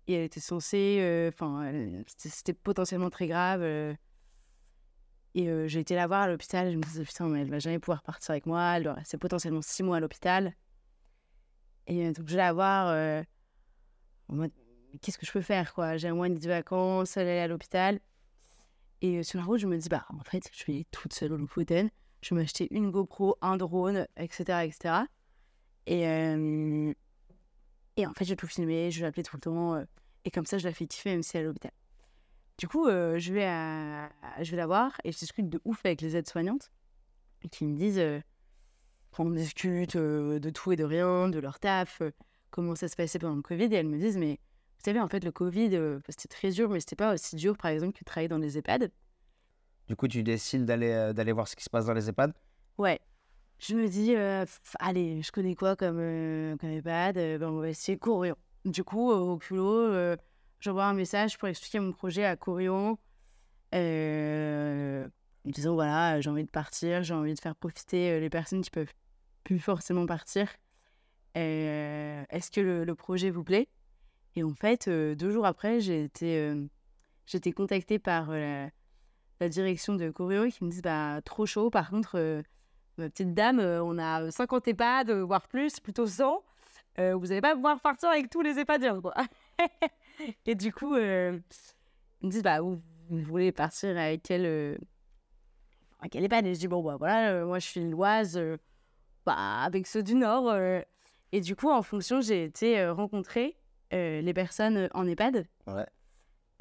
Et 0.06 0.12
elle 0.14 0.24
était 0.24 0.40
censée. 0.40 1.28
Enfin, 1.32 1.72
c'était 2.18 2.52
potentiellement 2.52 3.08
très 3.08 3.26
grave. 3.26 3.62
et 3.62 3.96
j'ai 5.68 5.80
été 5.80 5.94
la 5.94 6.06
voir 6.06 6.22
à 6.22 6.28
l'hôpital. 6.28 6.70
Je 6.70 6.76
me 6.76 6.82
disais, 6.82 7.04
putain, 7.04 7.26
mais 7.28 7.40
elle 7.40 7.50
va 7.50 7.58
jamais 7.58 7.78
pouvoir 7.78 8.02
partir 8.02 8.32
avec 8.32 8.44
moi. 8.44 8.74
Elle 8.76 8.82
doit 8.84 8.92
rester 8.92 9.16
potentiellement 9.16 9.62
six 9.62 9.82
mois 9.82 9.96
à 9.96 10.00
l'hôpital. 10.00 10.52
Et 11.86 12.12
donc, 12.12 12.26
je 12.28 12.32
vais 12.32 12.36
la 12.42 12.52
voir 12.52 13.24
en 14.28 14.34
mode, 14.34 14.52
qu'est-ce 15.00 15.18
que 15.18 15.26
je 15.26 15.32
peux 15.32 15.40
faire, 15.40 15.74
quoi? 15.74 15.96
J'ai 15.96 16.08
un 16.08 16.14
mois 16.14 16.28
de 16.28 16.48
vacances, 16.48 17.16
est 17.16 17.40
à 17.40 17.46
l'hôpital. 17.48 18.00
Et 19.02 19.18
euh, 19.18 19.22
sur 19.22 19.38
la 19.38 19.44
route, 19.44 19.58
je 19.58 19.66
me 19.66 19.76
dis, 19.76 19.88
bah, 19.88 20.06
en 20.08 20.22
fait, 20.24 20.50
je 20.52 20.64
vais 20.64 20.86
toute 20.90 21.12
seule 21.12 21.32
au 21.32 21.36
Lofoten. 21.36 21.90
je 22.22 22.34
vais 22.34 22.40
m'acheter 22.40 22.68
une 22.70 22.90
GoPro, 22.90 23.36
un 23.42 23.56
drone, 23.56 24.06
etc. 24.16 24.64
etc. 24.64 24.94
Et, 25.86 26.08
euh, 26.08 26.92
et 27.96 28.06
en 28.06 28.14
fait, 28.14 28.24
je 28.24 28.30
vais 28.30 28.36
tout 28.36 28.46
filmer, 28.46 28.90
je 28.90 29.04
l'appeler 29.04 29.22
tout 29.22 29.36
le 29.36 29.40
temps. 29.40 29.74
euh, 29.74 29.84
et 30.24 30.30
comme 30.30 30.46
ça, 30.46 30.56
je 30.58 30.66
la 30.66 30.72
fais 30.72 30.86
kiffer 30.86 31.10
même 31.10 31.22
si 31.22 31.36
elle 31.36 31.42
est 31.42 31.44
à 31.44 31.48
l'hôpital. 31.48 31.72
Du 32.56 32.68
coup, 32.68 32.86
je, 32.86 33.32
vais 33.32 33.46
je 34.42 34.50
vais 34.52 34.56
la 34.56 34.66
voir 34.66 34.98
et 35.04 35.12
je 35.12 35.18
discute 35.18 35.50
de 35.50 35.60
ouf 35.64 35.84
avec 35.84 36.00
les 36.00 36.16
aides-soignantes 36.16 36.70
qui 37.50 37.66
me 37.66 37.76
disent 37.76 37.98
euh, 37.98 38.20
on 39.18 39.30
discute 39.30 39.96
de 39.96 40.50
tout 40.50 40.72
et 40.72 40.76
de 40.76 40.84
rien, 40.84 41.28
de 41.28 41.38
leur 41.38 41.58
taf, 41.60 42.02
comment 42.50 42.74
ça 42.74 42.88
se 42.88 42.96
passait 42.96 43.18
pendant 43.18 43.36
le 43.36 43.42
Covid. 43.42 43.66
Et 43.66 43.74
elles 43.74 43.86
me 43.86 43.98
disent 43.98 44.16
mais 44.16 44.40
vous 44.84 44.90
savez, 44.90 45.00
en 45.00 45.08
fait, 45.08 45.24
le 45.24 45.32
Covid, 45.32 45.70
euh, 45.76 45.98
c'était 46.10 46.28
très 46.28 46.50
dur, 46.50 46.68
mais 46.68 46.78
c'était 46.78 46.94
pas 46.94 47.14
aussi 47.14 47.36
dur, 47.36 47.56
par 47.56 47.70
exemple, 47.70 47.94
que 47.94 48.00
de 48.00 48.04
travailler 48.04 48.28
dans 48.28 48.36
les 48.36 48.58
EHPAD. 48.58 48.92
Du 49.88 49.96
coup, 49.96 50.08
tu 50.08 50.22
décides 50.22 50.66
d'aller 50.66 50.90
euh, 50.90 51.14
d'aller 51.14 51.32
voir 51.32 51.48
ce 51.48 51.56
qui 51.56 51.64
se 51.64 51.70
passe 51.70 51.86
dans 51.86 51.94
les 51.94 52.10
EHPAD? 52.10 52.34
Ouais. 52.76 53.00
Je 53.58 53.76
me 53.76 53.88
dis, 53.88 54.14
euh, 54.14 54.44
allez, 54.80 55.22
je 55.22 55.32
connais 55.32 55.54
quoi 55.54 55.74
comme, 55.74 55.96
comme 56.60 56.68
EHPAD? 56.68 57.14
Ben, 57.14 57.44
On 57.44 57.60
va 57.60 57.70
essayer 57.70 57.96
Corion. 57.96 58.36
Du 58.66 58.84
coup, 58.84 59.10
au 59.10 59.38
culot, 59.38 60.16
j'envoie 60.60 60.84
un 60.84 60.92
message 60.92 61.38
pour 61.38 61.48
expliquer 61.48 61.80
mon 61.80 61.92
projet 61.92 62.26
à 62.26 62.36
Corion. 62.36 62.98
Euh, 63.74 65.08
en 65.46 65.50
disant, 65.50 65.72
voilà, 65.72 66.20
j'ai 66.20 66.28
envie 66.28 66.44
de 66.44 66.50
partir, 66.50 67.02
j'ai 67.02 67.14
envie 67.14 67.32
de 67.32 67.40
faire 67.40 67.56
profiter 67.56 68.20
les 68.20 68.28
personnes 68.28 68.60
qui 68.60 68.70
peuvent 68.70 68.92
plus 69.44 69.58
forcément 69.58 70.04
partir. 70.04 70.46
Euh, 71.38 72.22
Est-ce 72.28 72.50
que 72.50 72.60
le, 72.60 72.84
le 72.84 72.94
projet 72.94 73.30
vous 73.30 73.44
plaît? 73.44 73.66
Et 74.36 74.42
en 74.42 74.54
fait, 74.54 74.88
euh, 74.88 75.14
deux 75.14 75.30
jours 75.30 75.46
après, 75.46 75.80
j'ai 75.80 76.04
été, 76.04 76.38
euh, 76.38 76.66
contactée 77.54 77.98
par 77.98 78.30
euh, 78.30 78.66
la, 79.40 79.48
direction 79.48 79.94
de 79.94 80.10
Corion 80.10 80.48
qui 80.50 80.64
me 80.64 80.70
disent, 80.70 80.82
bah, 80.82 81.20
trop 81.24 81.46
chaud, 81.46 81.70
par 81.70 81.90
contre... 81.90 82.42
Ma 82.96 83.10
petite 83.10 83.34
dame, 83.34 83.58
on 83.58 83.98
a 83.98 84.30
50 84.30 84.68
EHPAD, 84.68 85.10
voire 85.10 85.48
plus, 85.48 85.80
plutôt 85.80 86.06
100. 86.06 86.44
Euh, 87.00 87.16
vous 87.16 87.26
n'allez 87.26 87.40
pas 87.40 87.56
pouvoir 87.56 87.80
partir 87.80 88.08
avec 88.08 88.30
tous 88.30 88.40
les 88.40 88.56
EHPADiens, 88.56 89.00
quoi. 89.00 89.12
et 90.46 90.54
du 90.54 90.72
coup, 90.72 90.94
ils 90.96 91.02
me 92.22 92.28
disent, 92.28 92.44
bah, 92.44 92.60
vous, 92.60 92.80
vous 93.10 93.18
voulez 93.18 93.50
partir 93.50 93.98
avec 93.98 94.22
quel, 94.22 94.78
avec 95.98 96.12
quel 96.12 96.22
EHPAD? 96.22 96.46
Et 96.46 96.54
je 96.54 96.60
dis, 96.60 96.68
bon, 96.68 96.84
bah 96.84 96.94
voilà, 96.96 97.44
moi 97.44 97.58
je 97.58 97.66
suis 97.66 97.80
l'Oise, 97.80 98.40
bah, 99.26 99.64
avec 99.64 99.88
ceux 99.88 100.04
du 100.04 100.14
Nord. 100.14 100.54
Et 101.32 101.40
du 101.40 101.56
coup, 101.56 101.70
en 101.70 101.82
fonction, 101.82 102.20
j'ai 102.20 102.44
été 102.44 102.88
rencontrer 102.90 103.56
euh, 103.92 104.20
les 104.20 104.34
personnes 104.34 104.88
en 104.94 105.06
EHPAD 105.06 105.46
Ouais. 105.66 105.86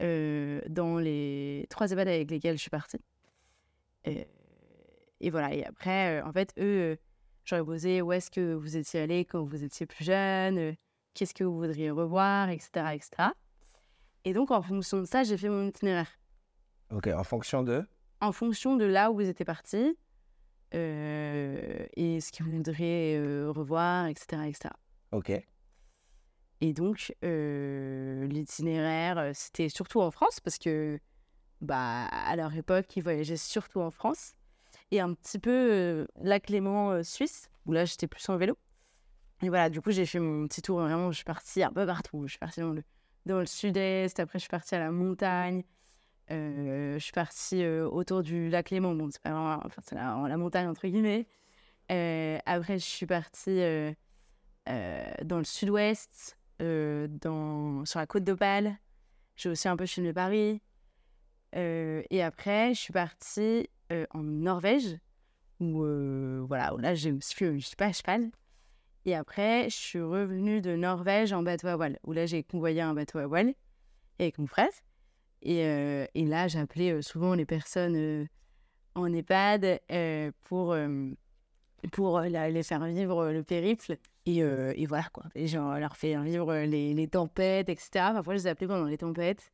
euh, 0.02 0.62
dans 0.70 0.98
les 0.98 1.66
trois 1.70 1.90
EHPAD 1.92 2.08
avec 2.08 2.32
lesquels 2.32 2.58
je 2.58 2.62
suis 2.62 2.70
partie. 2.70 3.00
Euh, 4.08 4.24
et 5.22 5.30
voilà, 5.30 5.54
et 5.54 5.64
après, 5.66 6.22
en 6.22 6.32
fait, 6.34 6.54
eux, 6.60 6.98
j'aurais 7.46 7.64
posé 7.64 8.02
où 8.02 8.12
est-ce 8.12 8.30
que 8.30 8.54
vous 8.54 8.76
étiez 8.76 9.00
allé 9.02 9.24
quand 9.26 9.44
vous 9.44 9.64
étiez 9.64 9.86
plus 9.86 10.04
jeune, 10.04 10.76
qu'est-ce 11.14 11.34
que 11.34 11.44
vous 11.44 11.58
voudriez 11.58 11.92
revoir, 11.92 12.50
etc., 12.50 12.70
etc. 12.94 13.30
Et 14.26 14.34
donc, 14.34 14.52
en 14.52 14.62
fonction 14.62 15.00
de 15.00 15.06
ça, 15.06 15.24
j'ai 15.24 15.38
fait 15.38 15.50
mon 15.50 15.68
itinéraire. 15.68 16.20
Ok, 16.92 17.08
en 17.08 17.24
fonction 17.24 17.64
de? 17.64 17.86
En 18.22 18.32
fonction 18.32 18.76
de 18.76 18.86
là 18.86 19.12
où 19.12 19.16
vous 19.16 19.28
étiez 19.30 19.46
parti 19.46 19.98
et 20.76 22.20
ce 22.20 22.32
que 22.32 22.44
vous 22.44 22.52
voudriez 22.52 23.20
revoir, 23.48 24.08
etc., 24.08 24.42
etc. 24.48 24.70
Ok. 25.12 25.32
Et 26.64 26.72
donc, 26.72 27.14
l'itinéraire, 27.22 29.32
c'était 29.34 29.68
surtout 29.68 30.00
en 30.00 30.12
France 30.12 30.40
parce 30.40 30.58
que, 30.58 30.98
bah, 31.60 32.06
à 32.06 32.38
leur 32.38 32.56
époque, 32.56 32.96
ils 32.96 33.04
voyageaient 33.04 33.36
surtout 33.36 33.82
en 33.82 33.92
France. 33.92 34.36
Et 34.90 35.02
un 35.02 35.14
petit 35.14 35.40
peu 35.40 35.52
euh, 35.52 36.08
euh, 36.24 37.04
Suisse, 37.04 37.50
où 37.66 37.74
là, 37.74 37.84
j'étais 37.84 38.08
plus 38.08 38.30
en 38.30 38.38
vélo. 38.38 38.58
Et 39.42 39.50
voilà, 39.50 39.70
du 39.70 39.82
coup, 39.82 39.92
j'ai 39.92 40.06
fait 40.06 40.20
mon 40.20 40.48
petit 40.48 40.62
tour. 40.62 40.80
Vraiment, 40.80 41.12
je 41.12 41.18
suis 41.18 41.26
partie 41.26 41.64
un 41.64 41.74
peu 41.74 41.86
partout. 41.86 42.24
Je 42.28 42.32
suis 42.32 42.40
partie 42.40 42.62
dans 42.62 42.72
le, 42.72 42.84
dans 43.26 43.40
le 43.40 43.46
sud-est. 43.46 44.22
Après, 44.22 44.40
je 44.40 44.44
suis 44.44 44.50
partie 44.50 44.76
à 44.76 44.80
la 44.80 44.92
montagne. 44.92 45.66
Je 46.30 46.98
suis 46.98 47.12
partie 47.12 47.68
autour 47.68 48.24
du 48.24 48.48
lac 48.48 48.70
Léman. 48.70 48.96
Bon, 48.96 49.10
c'est 49.12 49.22
pas 49.22 49.32
vraiment 49.32 49.60
enfin, 49.66 49.82
la, 49.92 50.30
la 50.30 50.38
montagne, 50.38 50.70
entre 50.70 50.88
guillemets. 50.88 51.28
Après, 51.90 52.80
je 52.80 52.86
suis 52.86 53.06
partie 53.06 53.60
dans 54.66 55.40
le 55.40 55.44
sud-ouest, 55.44 56.38
euh, 56.62 57.08
sur 57.86 58.00
la 58.00 58.08
côte 58.08 58.24
d'Opale. 58.24 58.78
J'ai 59.36 59.50
aussi 59.50 59.68
un 59.68 59.76
peu 59.76 59.86
filmé 59.86 60.14
Paris. 60.14 60.62
Euh, 61.56 62.04
et 62.10 62.22
après, 62.22 62.74
je 62.74 62.80
suis 62.80 62.94
partie 62.94 63.70
euh, 63.92 64.06
en 64.12 64.24
Norvège, 64.24 64.98
où, 65.60 65.86
voilà, 66.46 66.74
où 66.74 66.78
là, 66.78 66.94
j'ai 66.94 67.12
aussi 67.12 67.36
je 67.40 67.66
sais 67.66 67.76
pas, 67.76 67.88
à 67.88 67.94
cheval. 67.94 68.30
Et 69.06 69.16
après, 69.16 69.70
je 69.70 69.76
suis 69.76 70.02
revenue 70.02 70.62
de 70.62 70.76
Norvège 70.76 71.34
en 71.34 71.44
bateau 71.44 71.68
à 71.68 71.76
voile, 71.76 72.00
où 72.04 72.14
là, 72.14 72.26
j'ai 72.26 72.44
convoyé 72.44 72.82
un 72.82 72.94
bateau 72.94 73.20
à 73.20 73.28
voile 73.28 73.54
avec 74.20 74.38
mon 74.40 74.48
frère. 74.48 74.70
Et, 75.42 75.60
et 75.60 76.26
là, 76.26 76.48
j'appelais 76.48 77.02
souvent 77.02 77.34
les 77.34 77.46
personnes 77.46 78.28
en 78.96 79.12
EHPAD 79.12 79.82
pour, 80.44 80.76
pour 81.92 82.20
les 82.22 82.64
faire 82.64 82.86
vivre 82.86 83.32
le 83.32 83.44
périple. 83.44 83.98
Et, 84.26 84.42
euh, 84.42 84.74
et 84.76 84.86
voilà, 84.86 85.06
quoi. 85.12 85.26
Et 85.36 85.48
genre, 85.48 85.78
leur 85.78 85.98
faire 85.98 86.24
vivre 86.24 86.54
les, 86.54 86.94
les 86.94 87.08
tempêtes, 87.08 87.70
etc. 87.70 87.90
Parfois, 88.14 88.36
je 88.36 88.40
les 88.40 88.48
appelais 88.48 88.68
pendant 88.68 88.86
les 88.86 88.98
tempêtes. 88.98 89.52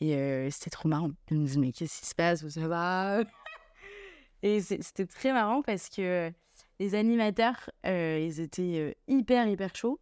Et 0.00 0.14
euh, 0.14 0.48
c'était 0.50 0.70
trop 0.70 0.88
marrant. 0.88 1.10
Ils 1.30 1.38
me 1.40 1.46
disaient, 1.46 1.60
mais 1.60 1.72
qu'est-ce 1.72 2.00
qui 2.00 2.06
se 2.06 2.14
passe? 2.14 2.46
Ça 2.48 2.68
va? 2.68 3.22
Et 4.42 4.60
c'était 4.60 5.06
très 5.06 5.32
marrant 5.32 5.62
parce 5.62 5.88
que 5.88 6.30
les 6.78 6.94
animateurs, 6.94 7.70
euh, 7.86 8.18
ils 8.22 8.40
étaient 8.40 8.76
euh, 8.76 8.92
hyper, 9.08 9.48
hyper 9.48 9.74
chauds. 9.74 9.98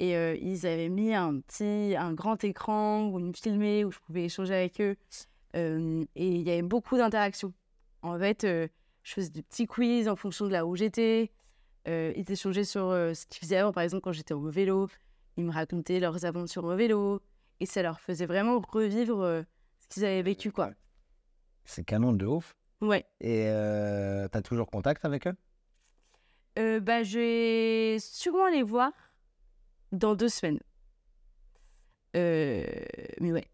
Et 0.00 0.16
euh, 0.16 0.36
ils 0.40 0.66
avaient 0.66 0.88
mis 0.88 1.14
un 1.14 1.40
petit, 1.40 1.94
un 1.96 2.14
grand 2.14 2.42
écran 2.42 3.08
où 3.08 3.18
ils 3.18 3.26
me 3.26 3.32
filmaient, 3.32 3.84
où 3.84 3.90
je 3.90 3.98
pouvais 4.00 4.24
échanger 4.24 4.54
avec 4.54 4.80
eux. 4.80 4.96
Euh, 5.56 6.04
et 6.14 6.26
il 6.26 6.42
y 6.42 6.50
avait 6.50 6.62
beaucoup 6.62 6.96
d'interactions. 6.96 7.52
En 8.02 8.18
fait, 8.18 8.44
euh, 8.44 8.66
je 9.02 9.14
faisais 9.14 9.30
des 9.30 9.42
petits 9.42 9.66
quiz 9.66 10.08
en 10.08 10.16
fonction 10.16 10.46
de 10.46 10.52
là 10.52 10.64
où 10.66 10.74
j'étais. 10.74 11.30
Euh, 11.88 12.12
ils 12.16 12.30
échangeaient 12.30 12.64
sur 12.64 12.84
euh, 12.90 13.14
ce 13.14 13.26
qu'ils 13.26 13.40
faisaient 13.40 13.56
avant. 13.56 13.72
Par 13.72 13.82
exemple, 13.82 14.02
quand 14.02 14.12
j'étais 14.12 14.34
au 14.34 14.48
vélo, 14.50 14.88
ils 15.36 15.44
me 15.44 15.52
racontaient 15.52 16.00
leurs 16.00 16.24
aventures 16.24 16.64
au 16.64 16.76
vélo. 16.76 17.20
Et 17.60 17.66
ça 17.66 17.82
leur 17.82 18.00
faisait 18.00 18.26
vraiment 18.26 18.60
revivre 18.60 19.20
euh, 19.20 19.42
ce 19.78 19.88
qu'ils 19.88 20.04
avaient 20.04 20.22
vécu, 20.22 20.50
quoi. 20.52 20.70
C'est 21.64 21.84
canon 21.84 22.12
de 22.12 22.26
ouf. 22.26 22.54
Ouais. 22.80 23.04
Et 23.20 23.44
euh, 23.48 24.26
t'as 24.28 24.40
toujours 24.42 24.70
contact 24.70 25.04
avec 25.04 25.26
eux? 25.26 25.34
Euh, 26.58 26.80
bah, 26.80 27.02
je 27.02 27.18
vais 27.18 27.98
sûrement 28.00 28.48
les 28.48 28.62
voir 28.62 28.92
dans 29.92 30.14
deux 30.14 30.28
semaines. 30.28 30.60
Euh, 32.16 32.64
mais 33.20 33.32
ouais. 33.32 33.46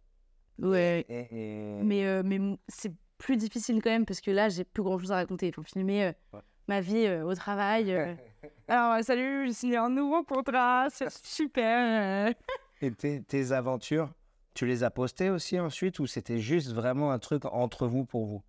Ouais. 0.59 1.05
Et- 1.09 1.27
et- 1.31 1.83
Mais, 1.83 2.23
mais 2.23 2.59
c'est 2.69 2.93
plus 3.19 3.37
difficile 3.37 3.83
quand 3.83 3.91
même 3.91 4.07
parce 4.07 4.21
que 4.21 4.31
là, 4.31 4.49
j'ai 4.49 4.65
plus 4.65 4.83
grand 4.83 4.99
chose 4.99 5.13
à 5.13 5.17
raconter. 5.17 5.49
Il 5.49 5.53
faut 5.55 5.63
filmer 5.63 6.13
Ouais. 6.33 6.41
Ma 6.69 6.81
vie 6.81 7.07
euh, 7.07 7.25
au 7.25 7.35
travail. 7.35 7.93
euh. 7.93 8.15
Alors, 8.69 8.95
euh, 8.95 9.03
salut, 9.03 9.47
j'ai 9.47 9.53
signé 9.53 9.77
un 9.77 9.89
nouveau 9.91 10.23
contrat, 10.25 10.89
c'est 10.91 11.11
super. 11.25 12.35
Et 12.81 12.91
tes, 12.93 13.23
tes 13.23 13.53
aventures, 13.53 14.13
tu 14.55 14.67
les 14.67 14.83
as 14.85 14.91
postées 14.91 15.31
aussi 15.31 15.59
ensuite 15.61 15.99
ou 15.99 16.07
c'était 16.07 16.39
juste 16.39 16.73
vraiment 16.73 17.11
un 17.13 17.19
truc 17.19 17.45
entre 17.47 17.87
vous 17.87 18.05
pour 18.05 18.27
vous? 18.27 18.43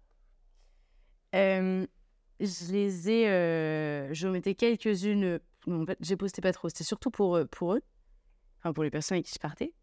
Euh, 1.35 1.85
je 2.39 2.71
les 2.71 3.09
ai. 3.09 3.29
euh, 3.29 4.13
J'en 4.13 4.31
mettais 4.31 4.55
quelques-unes. 4.55 5.39
En 5.69 5.85
fait, 5.85 5.97
j'ai 6.01 6.15
posté 6.15 6.41
pas 6.41 6.53
trop. 6.53 6.69
C'était 6.69 6.83
surtout 6.83 7.11
pour, 7.11 7.39
pour 7.51 7.73
eux. 7.75 7.81
Enfin, 8.59 8.73
pour 8.73 8.83
les 8.83 8.89
personnes 8.89 9.17
avec 9.17 9.25
qui 9.25 9.33
je 9.35 9.39
partais. 9.39 9.73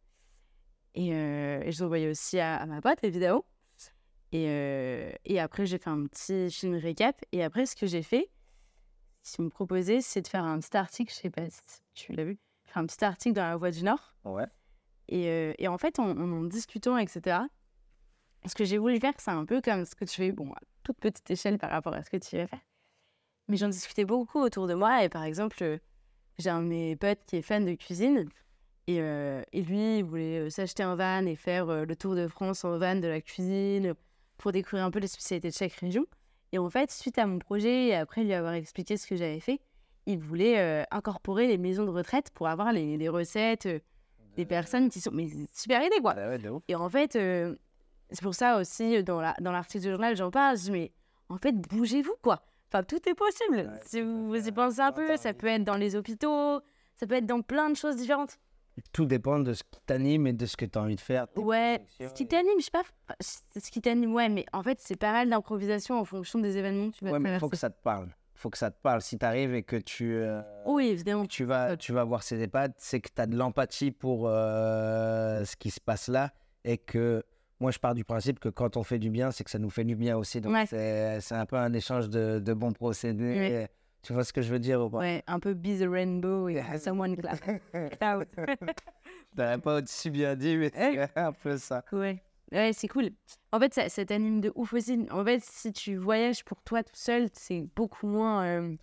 Et, 0.95 1.13
euh, 1.15 1.61
et 1.63 1.73
je 1.73 1.79
les 1.79 1.83
envoyais 1.83 2.09
aussi 2.09 2.39
à, 2.41 2.57
à 2.57 2.67
ma 2.67 2.81
pote, 2.81 2.99
évidemment. 3.03 3.45
Et, 4.35 4.47
euh, 4.49 5.13
et 5.25 5.39
après, 5.39 5.65
j'ai 5.65 5.79
fait 5.79 5.91
un 5.91 6.07
petit 6.07 6.51
film 6.51 6.75
récap. 6.75 7.25
Et 7.31 7.45
après, 7.45 7.67
ce 7.67 7.77
que 7.77 7.87
j'ai 7.87 8.03
fait, 8.03 8.33
ce 9.23 9.37
qu'ils 9.37 9.45
me 9.45 9.49
proposaient, 9.49 10.01
c'est 10.01 10.23
de 10.23 10.27
faire 10.27 10.43
un 10.43 10.59
petit 10.59 10.77
article. 10.77 11.13
Je 11.15 11.21
sais 11.21 11.31
pas 11.31 11.49
si 11.49 11.81
tu 11.95 12.13
l'as 12.15 12.25
vu. 12.25 12.37
Faire 12.65 12.79
un 12.79 12.87
petit 12.87 13.05
article 13.05 13.37
dans 13.37 13.45
La 13.45 13.57
Voix 13.57 13.71
du 13.71 13.85
Nord. 13.85 14.17
Ouais. 14.25 14.47
Et, 15.07 15.29
euh, 15.29 15.53
et 15.59 15.69
en 15.69 15.79
fait, 15.79 16.01
en, 16.01 16.11
en 16.11 16.33
en 16.33 16.43
discutant, 16.43 16.99
etc., 16.99 17.43
ce 18.45 18.57
que 18.57 18.65
j'ai 18.65 18.77
voulu 18.77 18.99
faire, 18.99 19.13
c'est 19.19 19.31
un 19.31 19.45
peu 19.45 19.61
comme 19.61 19.85
ce 19.85 19.95
que 19.95 20.05
tu 20.05 20.17
fais, 20.17 20.33
bon, 20.33 20.51
à 20.53 20.59
toute 20.83 20.99
petite 20.99 21.31
échelle 21.31 21.57
par 21.57 21.71
rapport 21.71 21.95
à 21.95 22.03
ce 22.03 22.11
que 22.11 22.17
tu 22.17 22.37
vas 22.37 22.49
faire. 22.49 22.61
Mais 23.47 23.57
j'en 23.57 23.69
discutais 23.69 24.05
beaucoup 24.05 24.41
autour 24.41 24.67
de 24.67 24.75
moi. 24.75 25.05
Et 25.05 25.09
par 25.09 25.23
exemple, 25.23 25.79
j'ai 26.39 26.51
un 26.51 26.61
de 26.61 26.67
mes 26.67 26.97
potes 26.97 27.25
qui 27.25 27.37
est 27.37 27.43
fan 27.43 27.65
de 27.65 27.75
cuisine. 27.75 28.29
Et, 28.89 29.01
euh, 29.01 29.43
et 29.53 29.63
lui, 29.63 29.99
il 29.99 30.05
voulait 30.05 30.51
s'acheter 30.51 30.83
un 30.83 30.97
van 30.97 31.25
et 31.25 31.37
faire 31.37 31.67
le 31.87 31.95
tour 31.95 32.17
de 32.17 32.27
France 32.27 32.65
en 32.65 32.77
van 32.79 32.97
de 32.97 33.07
la 33.07 33.21
cuisine 33.21 33.95
pour 34.39 34.53
découvrir 34.53 34.85
un 34.85 34.91
peu 34.91 34.99
les 34.99 35.07
spécialités 35.07 35.49
de 35.49 35.55
chaque 35.55 35.73
région. 35.75 36.05
Et 36.53 36.59
en 36.59 36.71
fait, 36.71 36.91
suite 36.91 37.19
à 37.19 37.27
mon 37.27 37.39
projet 37.39 37.87
et 37.89 37.95
après 37.95 38.23
lui 38.25 38.33
avoir 38.33 38.53
expliqué 38.53 38.97
ce 38.97 39.07
que 39.07 39.17
j'avais 39.17 39.41
fait, 39.41 39.61
il 40.07 40.19
voulait 40.19 40.59
euh, 40.59 40.85
incorporer 40.91 41.47
les 41.47 41.59
maisons 41.59 41.85
de 41.85 41.91
retraite 41.91 42.31
pour 42.35 42.47
avoir 42.49 42.73
les, 42.73 42.97
les 42.97 43.09
recettes 43.09 43.67
euh, 43.67 43.79
des 44.37 44.45
personnes 44.47 44.89
qui 44.91 45.01
sont. 45.01 45.11
Mais 45.13 45.29
super 45.53 45.83
idée, 45.83 46.01
quoi! 46.01 46.15
Bah 46.15 46.29
ouais. 46.29 46.41
Et 46.69 46.75
en 46.75 46.89
fait, 46.89 47.17
euh, 47.17 47.57
c'est 48.11 48.23
pour 48.23 48.35
ça 48.35 48.59
aussi, 48.59 49.03
dans 49.03 49.21
la- 49.21 49.35
dans 49.41 49.51
l'article 49.53 49.83
du 49.85 49.91
journal, 49.91 50.15
j'en 50.17 50.31
parle. 50.31 50.57
Je 50.59 50.63
dis, 50.65 50.71
mais 50.71 50.93
en 51.29 51.39
fait, 51.39 51.53
bougez-vous, 51.53 52.15
quoi. 52.23 52.45
Enfin, 52.69 52.83
tout 52.83 53.09
est 53.09 53.15
possible. 53.15 53.57
Ouais, 53.57 53.81
si 53.87 54.03
vous 54.03 54.35
y 54.37 54.53
pensez 54.53 54.81
un 54.81 54.93
peu, 54.93 55.17
ça 55.17 55.33
peut 55.33 55.47
être 55.47 55.65
dans 55.65 55.77
les 55.77 55.97
hôpitaux, 55.97 56.61
ça 56.97 57.07
peut 57.07 57.15
être 57.15 57.27
dans 57.27 57.41
plein 57.41 57.71
de 57.71 57.77
choses 57.77 57.97
différentes. 57.97 58.39
Tout 58.93 59.07
dépend 59.07 59.39
de 59.39 59.53
ce 59.53 59.63
qui 59.63 59.81
t'anime 59.87 60.27
et 60.27 60.33
de 60.33 60.47
ce 60.47 60.57
que 60.57 60.65
tu 60.65 60.79
as 60.79 60.83
envie 60.83 60.97
de 60.97 61.01
faire. 61.01 61.27
Ouais, 61.37 61.81
ce 62.01 62.13
qui 62.13 62.27
t'anime, 62.27 62.59
je 62.59 62.65
sais 62.65 62.71
pas, 62.73 62.83
ce 63.21 63.71
qui 63.71 63.81
t'anime, 63.81 64.13
ouais, 64.15 64.29
mais 64.29 64.45
en 64.53 64.63
fait, 64.63 64.79
c'est 64.81 64.97
pas 64.99 65.13
mal 65.13 65.31
d'improvisation 65.31 65.99
en 66.01 66.05
fonction 66.05 66.39
des 66.41 66.57
événements 66.57 66.91
que 66.91 66.97
tu 66.97 67.05
vas 67.05 67.13
Ouais, 67.13 67.19
mais 67.21 67.35
il 67.35 67.39
faut 67.41 67.49
que 67.49 67.57
ça 67.57 67.71
te 67.71 67.81
parle. 67.83 68.09
faut 68.35 68.51
que 68.51 68.59
ça 68.59 68.71
te 68.73 68.81
parle. 68.83 69.01
Si 69.01 69.17
tu 69.19 69.25
arrives 69.25 69.55
et 69.55 69.63
que 69.63 69.77
tu, 69.77 70.13
euh, 70.15 70.43
Oui, 70.67 70.89
évidemment. 70.89 71.25
tu, 71.27 71.45
vas, 71.45 71.77
tu 71.77 71.93
vas 71.93 72.03
voir 72.05 72.23
ces 72.25 72.41
EHPAD, 72.43 72.73
c'est 72.79 73.01
que 73.01 73.09
tu 73.15 73.23
as 73.23 73.27
de 73.27 73.37
l'empathie 73.37 73.93
pour 73.93 74.27
euh, 74.29 75.45
ce 75.45 75.57
qui 75.57 75.71
se 75.71 75.81
passe 75.81 76.09
là 76.09 76.33
et 76.65 76.79
que 76.79 77.23
moi, 77.61 77.71
je 77.71 77.79
pars 77.79 77.95
du 77.95 78.05
principe 78.05 78.41
que 78.41 78.49
quand 78.49 78.77
on 78.77 78.83
fait 78.83 78.99
du 78.99 79.09
bien, 79.11 79.31
c'est 79.31 79.45
que 79.45 79.51
ça 79.51 79.59
nous 79.61 79.71
fait 79.71 79.85
du 79.85 79.95
bien 79.95 80.17
aussi. 80.17 80.41
Donc, 80.41 80.53
Ouais. 80.53 80.67
c'est 80.67 81.35
un 81.35 81.47
peu 81.47 81.57
un 81.57 81.73
échange 81.73 82.09
de, 82.11 82.41
de 82.41 82.53
bons 82.55 82.73
procédés. 82.73 83.39
Ouais. 83.39 83.71
Tu 84.05 84.13
vois 84.13 84.23
ce 84.23 84.33
que 84.33 84.43
je 84.43 84.53
veux 84.53 84.59
dire 84.59 84.81
ou 84.83 84.91
pas? 84.91 84.99
Ouais, 84.99 85.23
un 85.27 85.41
peu 85.41 85.55
be 85.55 85.79
the 85.81 85.89
rainbow 85.89 86.49
et 86.49 86.63
someone 86.79 87.17
clap. 87.17 87.41
Out. 88.03 88.29
T'aurais 89.37 89.59
pas 89.59 89.81
aussi 89.83 90.11
bien 90.11 90.37
dit, 90.37 90.57
mais 90.57 90.71
c'est 90.73 91.17
un 91.19 91.33
peu 91.33 91.57
ça. 91.59 91.83
ouais. 91.93 92.23
Ouais, 92.53 92.73
c'est 92.73 92.87
cool. 92.87 93.11
En 93.51 93.59
fait, 93.59 93.73
ça, 93.75 93.89
ça 93.89 94.05
t'anime 94.05 94.41
de 94.41 94.53
ouf 94.55 94.75
aussi. 94.75 95.07
En 95.11 95.25
fait, 95.25 95.43
si 95.43 95.73
tu 95.73 95.97
voyages 95.97 96.45
pour 96.45 96.63
toi 96.63 96.85
tout 96.85 96.93
seul, 96.95 97.29
c'est 97.33 97.67
beaucoup 97.75 98.07
moins. 98.07 98.45
euh, 98.45 98.77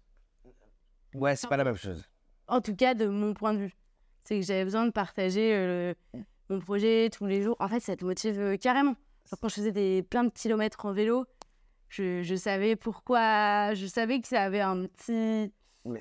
Ouais, 1.14 1.36
c'est 1.36 1.48
pas 1.48 1.58
la 1.58 1.64
même 1.64 1.76
chose. 1.76 2.04
En 2.48 2.60
tout 2.60 2.76
cas, 2.76 2.96
de 2.96 3.06
mon 3.06 3.34
point 3.34 3.54
de 3.54 3.60
vue. 3.60 3.76
C'est 4.24 4.40
que 4.40 4.46
j'avais 4.46 4.64
besoin 4.66 4.86
de 4.86 4.92
partager 4.92 5.54
euh, 5.56 5.94
mon 6.50 6.60
projet 6.60 7.10
tous 7.12 7.28
les 7.28 7.44
jours. 7.44 7.56
En 7.60 7.68
fait, 7.70 7.80
ça 7.80 7.96
te 7.96 8.04
motive 8.04 8.40
euh, 8.40 8.58
carrément. 8.58 8.96
Quand 9.40 9.48
je 9.48 9.54
faisais 9.56 9.72
des, 9.72 10.04
plein 10.04 10.24
de 10.26 10.32
kilomètres 10.32 10.86
en 10.86 10.92
vélo, 10.92 11.26
je, 11.92 12.24
je 12.24 12.36
savais 12.36 12.76
pourquoi. 12.76 13.74
Je 13.74 13.86
savais 13.86 14.20
que 14.22 14.28
ça 14.28 14.42
avait 14.44 14.62
un 14.62 14.86
petit, 14.86 15.52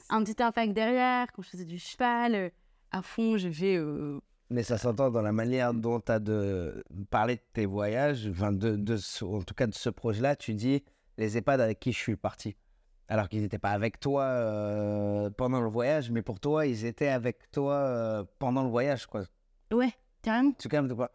un 0.08 0.22
petit 0.24 0.42
impact 0.42 0.72
derrière. 0.72 1.26
Quand 1.32 1.42
je 1.42 1.50
faisais 1.50 1.64
du 1.64 1.78
cheval, 1.78 2.34
euh, 2.34 2.48
à 2.92 3.02
fond, 3.02 3.36
j'ai 3.36 3.52
fait. 3.52 3.76
euh, 3.76 4.20
mais 4.50 4.62
ça 4.62 4.78
s'entend 4.78 5.10
dans 5.10 5.22
la 5.22 5.32
manière 5.32 5.74
dont 5.74 6.00
tu 6.00 6.10
as 6.12 6.18
de 6.18 6.82
parler 7.10 7.36
de 7.36 7.42
tes 7.52 7.66
voyages, 7.66 8.28
enfin 8.30 8.50
de, 8.52 8.74
de 8.76 8.96
ce- 8.96 9.24
en 9.24 9.42
tout 9.42 9.54
cas 9.54 9.66
de 9.66 9.74
ce 9.74 9.90
projet-là. 9.90 10.34
Tu 10.36 10.54
dis 10.54 10.82
les 11.18 11.36
EHPAD 11.36 11.60
avec 11.60 11.78
qui 11.80 11.92
je 11.92 11.98
suis 11.98 12.16
parti. 12.16 12.56
Alors 13.08 13.28
qu'ils 13.28 13.42
n'étaient 13.42 13.58
pas 13.58 13.70
avec 13.70 13.98
toi 14.00 14.22
euh, 14.24 15.30
pendant 15.30 15.60
le 15.60 15.68
voyage, 15.68 16.10
mais 16.12 16.22
pour 16.22 16.38
toi, 16.40 16.66
ils 16.66 16.84
étaient 16.84 17.08
avec 17.08 17.50
toi 17.50 17.74
euh, 17.74 18.24
pendant 18.38 18.62
le 18.62 18.70
voyage. 18.70 19.06
Quoi. 19.06 19.22
Ouais, 19.72 19.92
carrément. 20.22 20.52
Tu 20.58 20.68
calmes, 20.68 20.94
quoi. 20.94 21.10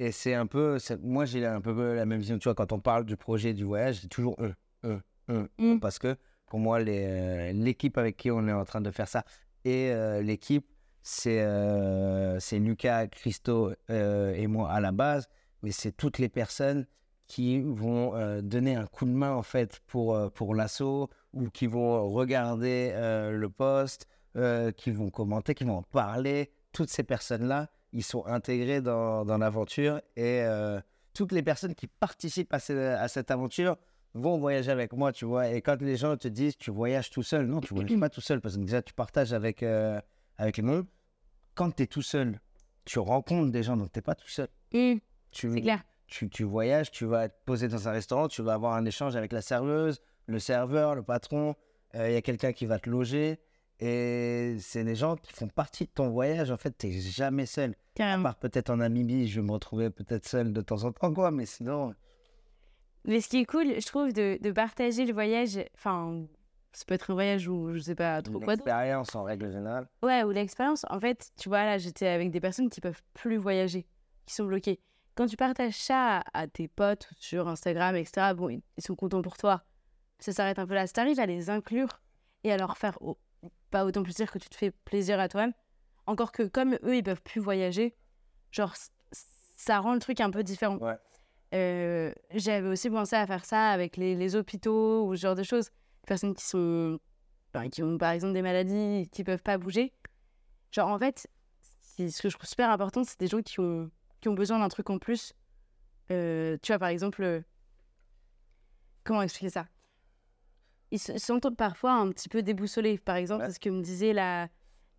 Et 0.00 0.12
c'est 0.12 0.32
un 0.32 0.46
peu, 0.46 0.78
moi 1.02 1.26
j'ai 1.26 1.44
un 1.44 1.60
peu 1.60 1.94
la 1.94 2.06
même 2.06 2.20
vision, 2.20 2.38
tu 2.38 2.44
vois, 2.44 2.54
quand 2.54 2.72
on 2.72 2.80
parle 2.80 3.04
du 3.04 3.18
projet 3.18 3.52
du 3.52 3.64
voyage, 3.64 4.00
c'est 4.00 4.08
toujours 4.08 4.34
eux, 4.40 4.54
eux, 4.84 5.00
eux, 5.28 5.48
Mm. 5.58 5.78
parce 5.78 5.98
que 5.98 6.16
pour 6.46 6.58
moi, 6.58 6.80
euh, 6.80 7.52
l'équipe 7.52 7.98
avec 7.98 8.16
qui 8.16 8.30
on 8.30 8.48
est 8.48 8.52
en 8.52 8.64
train 8.64 8.80
de 8.80 8.90
faire 8.90 9.08
ça, 9.08 9.24
et 9.66 9.90
euh, 9.92 10.22
l'équipe, 10.22 10.66
c'est, 11.02 11.42
euh, 11.42 12.38
Lucas, 12.52 13.08
Christo 13.08 13.72
euh, 13.90 14.32
et 14.34 14.46
moi 14.46 14.70
à 14.70 14.80
la 14.80 14.90
base, 14.90 15.28
mais 15.62 15.70
c'est 15.70 15.92
toutes 15.92 16.16
les 16.16 16.30
personnes 16.30 16.86
qui 17.26 17.60
vont 17.60 18.40
donner 18.42 18.74
un 18.74 18.86
coup 18.86 19.04
de 19.04 19.12
main 19.12 19.32
en 19.32 19.42
fait 19.42 19.80
pour, 19.86 20.32
pour 20.32 20.54
l'assaut, 20.54 21.10
ou 21.34 21.48
qui 21.50 21.68
vont 21.68 22.10
regarder 22.10 22.90
le 22.96 23.48
poste, 23.48 24.08
qui 24.76 24.90
vont 24.90 25.10
commenter, 25.10 25.54
qui 25.54 25.62
vont 25.62 25.76
en 25.76 25.82
parler, 25.82 26.50
toutes 26.72 26.90
ces 26.90 27.04
personnes-là, 27.04 27.68
ils 27.92 28.02
sont 28.04 28.24
intégrés 28.26 28.80
dans, 28.80 29.24
dans 29.24 29.38
l'aventure 29.38 29.96
et 30.16 30.42
euh, 30.42 30.80
toutes 31.14 31.32
les 31.32 31.42
personnes 31.42 31.74
qui 31.74 31.86
participent 31.86 32.52
à, 32.54 32.58
ce- 32.60 32.72
à 32.94 33.08
cette 33.08 33.30
aventure 33.30 33.76
vont 34.14 34.38
voyager 34.38 34.70
avec 34.70 34.92
moi, 34.92 35.12
tu 35.12 35.24
vois. 35.24 35.48
Et 35.48 35.60
quand 35.62 35.80
les 35.82 35.96
gens 35.96 36.16
te 36.16 36.28
disent 36.28 36.56
tu 36.56 36.70
voyages 36.70 37.10
tout 37.10 37.22
seul, 37.22 37.46
non, 37.46 37.60
tu 37.60 37.74
voyages 37.74 38.00
pas 38.00 38.08
tout 38.08 38.20
seul 38.20 38.40
parce 38.40 38.56
que 38.56 38.60
déjà 38.60 38.82
tu 38.82 38.92
partages 38.94 39.32
avec, 39.32 39.62
euh, 39.62 40.00
avec 40.38 40.56
les 40.56 40.66
gens. 40.66 40.82
Quand 41.54 41.70
tu 41.74 41.82
es 41.82 41.86
tout 41.86 42.02
seul, 42.02 42.40
tu 42.84 42.98
rencontres 42.98 43.50
des 43.52 43.62
gens, 43.62 43.76
donc 43.76 43.92
tu 43.92 43.98
n'es 43.98 44.02
pas 44.02 44.14
tout 44.14 44.28
seul. 44.28 44.48
Mm, 44.72 44.94
c'est 45.52 45.60
clair. 45.60 45.82
tu, 46.06 46.28
tu 46.28 46.42
voyages, 46.44 46.90
tu 46.90 47.04
vas 47.04 47.28
te 47.28 47.34
poser 47.44 47.68
dans 47.68 47.88
un 47.88 47.92
restaurant, 47.92 48.26
tu 48.28 48.42
vas 48.42 48.54
avoir 48.54 48.74
un 48.74 48.84
échange 48.84 49.14
avec 49.16 49.32
la 49.32 49.42
serveuse, 49.42 50.00
le 50.26 50.38
serveur, 50.38 50.94
le 50.94 51.02
patron, 51.02 51.54
euh, 51.94 52.08
il 52.08 52.14
y 52.14 52.16
a 52.16 52.22
quelqu'un 52.22 52.52
qui 52.52 52.66
va 52.66 52.78
te 52.78 52.88
loger. 52.90 53.38
Et 53.80 54.56
c'est 54.60 54.84
des 54.84 54.94
gens 54.94 55.16
qui 55.16 55.32
font 55.32 55.48
partie 55.48 55.84
de 55.86 55.90
ton 55.90 56.10
voyage. 56.10 56.50
En 56.50 56.58
fait, 56.58 56.76
tu 56.76 56.88
n'es 56.88 57.00
jamais 57.00 57.46
seul. 57.46 57.70
À 57.70 57.74
Carrément. 57.94 58.22
part 58.24 58.36
peut-être 58.36 58.70
en 58.70 58.76
Namibie, 58.76 59.26
je 59.26 59.40
vais 59.40 59.46
me 59.46 59.52
retrouver 59.52 59.90
peut-être 59.90 60.28
seul 60.28 60.52
de 60.52 60.60
temps 60.60 60.84
en 60.84 60.92
temps, 60.92 61.12
quoi. 61.12 61.30
Mais 61.30 61.46
sinon, 61.46 61.94
Mais 63.04 63.20
ce 63.20 63.28
qui 63.28 63.38
est 63.38 63.46
cool, 63.46 63.80
je 63.80 63.86
trouve, 63.86 64.12
de, 64.12 64.38
de 64.40 64.52
partager 64.52 65.06
le 65.06 65.14
voyage, 65.14 65.58
enfin, 65.74 66.26
ça 66.72 66.84
peut 66.86 66.94
être 66.94 67.10
un 67.10 67.14
voyage 67.14 67.48
ou 67.48 67.72
je 67.72 67.80
sais 67.80 67.94
pas 67.94 68.22
trop 68.22 68.38
quoi 68.38 68.54
l'expérience 68.54 69.14
en 69.14 69.24
règle 69.24 69.50
générale. 69.50 69.88
Ouais, 70.02 70.22
ou 70.24 70.30
l'expérience. 70.30 70.84
En 70.90 71.00
fait, 71.00 71.32
tu 71.38 71.48
vois, 71.48 71.64
là, 71.64 71.78
j'étais 71.78 72.06
avec 72.06 72.30
des 72.30 72.40
personnes 72.40 72.70
qui 72.70 72.80
peuvent 72.80 73.02
plus 73.14 73.36
voyager, 73.36 73.86
qui 74.26 74.34
sont 74.34 74.44
bloquées. 74.44 74.78
Quand 75.14 75.26
tu 75.26 75.36
partages 75.36 75.74
ça 75.76 76.18
à, 76.18 76.42
à 76.42 76.46
tes 76.46 76.68
potes 76.68 77.08
sur 77.18 77.48
Instagram, 77.48 77.96
etc., 77.96 78.32
bon, 78.34 78.48
ils, 78.50 78.62
sont 78.82 78.94
contents 78.94 79.22
pour 79.22 79.36
toi. 79.36 79.64
Ça 80.18 80.32
s'arrête 80.32 80.58
un 80.58 80.66
peu 80.66 80.74
là. 80.74 80.86
Si 80.86 80.92
t'arrives 80.92 81.18
à 81.18 81.26
les 81.26 81.50
inclure 81.50 82.00
et 82.44 82.52
à 82.52 82.56
leur 82.56 82.76
faire 82.78 82.98
pas 83.70 83.84
autant 83.84 84.02
plaisir 84.02 84.30
que 84.30 84.38
tu 84.38 84.48
te 84.48 84.54
fais 84.56 84.70
plaisir 84.70 85.18
à 85.20 85.28
toi-même, 85.28 85.52
encore 86.06 86.32
que 86.32 86.42
comme 86.44 86.74
eux, 86.82 86.96
ils 86.96 87.02
peuvent 87.02 87.22
plus 87.22 87.40
voyager, 87.40 87.94
genre, 88.50 88.74
ça 89.12 89.78
rend 89.80 89.94
le 89.94 90.00
truc 90.00 90.20
un 90.20 90.30
peu 90.30 90.42
différent. 90.42 90.76
Ouais. 90.78 90.96
Euh, 91.54 92.12
J'avais 92.34 92.68
aussi 92.68 92.90
pensé 92.90 93.16
à 93.16 93.26
faire 93.26 93.44
ça 93.44 93.70
avec 93.70 93.96
les, 93.96 94.14
les 94.14 94.36
hôpitaux 94.36 95.06
ou 95.06 95.16
ce 95.16 95.22
genre 95.22 95.34
de 95.34 95.42
choses. 95.42 95.70
Les 96.02 96.06
personnes 96.06 96.34
qui 96.34 96.44
sont 96.44 96.98
enfin, 97.52 97.68
qui 97.68 97.82
ont 97.82 97.98
par 97.98 98.12
exemple 98.12 98.32
des 98.34 98.42
maladies 98.42 99.08
qui 99.12 99.24
peuvent 99.24 99.42
pas 99.42 99.58
bouger. 99.58 99.92
Genre 100.70 100.88
en 100.88 100.98
fait, 100.98 101.28
c'est- 101.80 102.08
ce 102.10 102.22
que 102.22 102.28
je 102.28 102.36
trouve 102.36 102.48
super 102.48 102.70
important, 102.70 103.02
c'est 103.04 103.18
des 103.18 103.26
gens 103.26 103.42
qui 103.42 103.58
ont, 103.60 103.90
qui 104.20 104.28
ont 104.28 104.34
besoin 104.34 104.58
d'un 104.60 104.68
truc 104.68 104.88
en 104.90 104.98
plus. 104.98 105.34
Euh, 106.12 106.56
tu 106.62 106.72
vois 106.72 106.78
par 106.78 106.88
exemple, 106.88 107.22
euh, 107.22 107.40
comment 109.04 109.22
expliquer 109.22 109.50
ça? 109.50 109.66
Ils 110.92 110.98
se 110.98 111.18
sentent 111.18 111.54
parfois 111.56 111.92
un 111.92 112.08
petit 112.10 112.28
peu 112.28 112.42
déboussolés. 112.42 112.98
Par 112.98 113.16
exemple, 113.16 113.42
Ouais. 113.42 113.48
c'est 113.48 113.54
ce 113.54 113.60
que 113.60 113.70
me 113.70 113.82
disait 113.82 114.12
la 114.12 114.48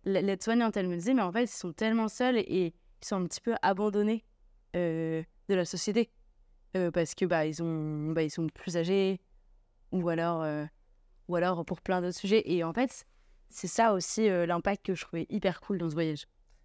la- 0.04 0.20
l'aide-soignante. 0.20 0.76
Elle 0.76 0.88
me 0.88 0.96
disait, 0.96 1.14
mais 1.14 1.22
en 1.22 1.30
fait, 1.30 1.44
ils 1.44 1.48
sont 1.48 1.72
tellement 1.72 2.08
seuls 2.08 2.38
et 2.38 2.74
ils 3.02 3.06
sont 3.06 3.16
un 3.16 3.26
petit 3.26 3.40
peu 3.40 3.54
abandonnés 3.62 4.24
euh, 4.74 5.22
de 5.48 5.54
la 5.54 5.64
société. 5.64 6.10
Euh, 6.76 6.90
parce 6.90 7.14
que 7.14 7.26
bah 7.26 7.44
ils 7.46 7.62
ont 7.62 8.12
bah, 8.12 8.22
ils 8.22 8.30
sont 8.30 8.46
plus 8.48 8.76
âgés 8.78 9.20
ou 9.92 10.08
alors 10.08 10.42
euh, 10.42 10.64
ou 11.28 11.36
alors 11.36 11.64
pour 11.66 11.82
plein 11.82 12.00
d'autres 12.00 12.16
sujets 12.16 12.42
et 12.50 12.64
en 12.64 12.72
fait 12.72 13.04
c'est 13.50 13.66
ça 13.66 13.92
aussi 13.92 14.26
l'impact 14.26 14.86
que 14.86 14.94
je 14.94 15.02
trouvais 15.04 15.26
hyper 15.28 15.60
cool 15.60 15.76
dans 15.76 15.90
ce 15.90 15.94
voyage 15.94 16.24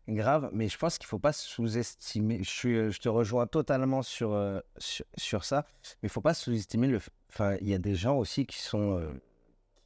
Grave, 0.10 0.50
mais 0.54 0.70
je 0.70 0.78
pense 0.78 0.98
qu'il 0.98 1.06
faut 1.08 1.20
pas 1.20 1.34
sous-estimer. 1.34 2.42
Je, 2.42 2.50
suis, 2.50 2.76
euh, 2.78 2.92
je 2.92 3.00
te 3.00 3.10
rejoins 3.10 3.46
totalement 3.46 4.02
sur, 4.02 4.32
euh, 4.32 4.62
sur, 4.78 5.06
sur 5.18 5.44
ça, 5.44 5.66
mais 6.02 6.08
il 6.08 6.10
faut 6.10 6.22
pas 6.22 6.34
sous-estimer 6.34 6.88
le. 6.88 7.00
Enfin, 7.30 7.58
il 7.60 7.68
y 7.68 7.74
a 7.74 7.78
des 7.78 7.94
gens 7.96 8.16
aussi 8.18 8.46
qui 8.46 8.58
sont, 8.58 8.98
euh, 9.00 9.10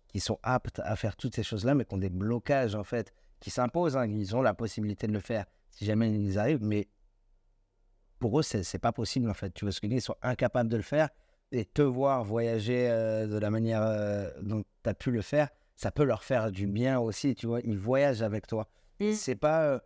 qui 0.09 0.19
sont 0.19 0.37
aptes 0.43 0.79
à 0.83 0.95
faire 0.95 1.15
toutes 1.15 1.33
ces 1.33 1.41
choses-là, 1.41 1.73
mais 1.73 1.85
qui 1.85 1.95
ont 1.95 1.97
des 1.97 2.11
blocages 2.11 2.75
en 2.75 2.83
fait, 2.83 3.13
qui 3.39 3.49
s'imposent. 3.49 3.97
hein. 3.97 4.05
Ils 4.05 4.35
ont 4.35 4.43
la 4.43 4.53
possibilité 4.53 5.07
de 5.07 5.13
le 5.13 5.19
faire 5.19 5.45
si 5.71 5.85
jamais 5.85 6.11
ils 6.11 6.37
arrivent, 6.37 6.63
mais 6.63 6.87
pour 8.19 8.39
eux, 8.39 8.43
c'est 8.43 8.61
c'est 8.61 8.77
pas 8.77 8.91
possible 8.91 9.27
en 9.27 9.33
fait. 9.33 9.51
Tu 9.55 9.65
vois 9.65 9.71
ce 9.71 9.81
que 9.81 9.87
je 9.87 9.89
veux 9.89 9.95
dire? 9.95 10.03
Ils 10.03 10.05
sont 10.05 10.17
incapables 10.21 10.69
de 10.69 10.77
le 10.77 10.83
faire 10.83 11.09
et 11.51 11.65
te 11.65 11.81
voir 11.81 12.23
voyager 12.23 12.89
euh, 12.91 13.25
de 13.25 13.39
la 13.39 13.49
manière 13.49 13.81
dont 14.43 14.63
tu 14.83 14.89
as 14.89 14.93
pu 14.93 15.09
le 15.09 15.23
faire, 15.23 15.49
ça 15.75 15.89
peut 15.89 16.03
leur 16.03 16.23
faire 16.23 16.51
du 16.51 16.67
bien 16.67 16.99
aussi. 16.99 17.33
Tu 17.33 17.47
vois, 17.47 17.59
ils 17.61 17.79
voyagent 17.79 18.21
avec 18.21 18.45
toi. 18.45 18.69
Mm. 18.99 19.13
C'est 19.13 19.35
pas. 19.35 19.81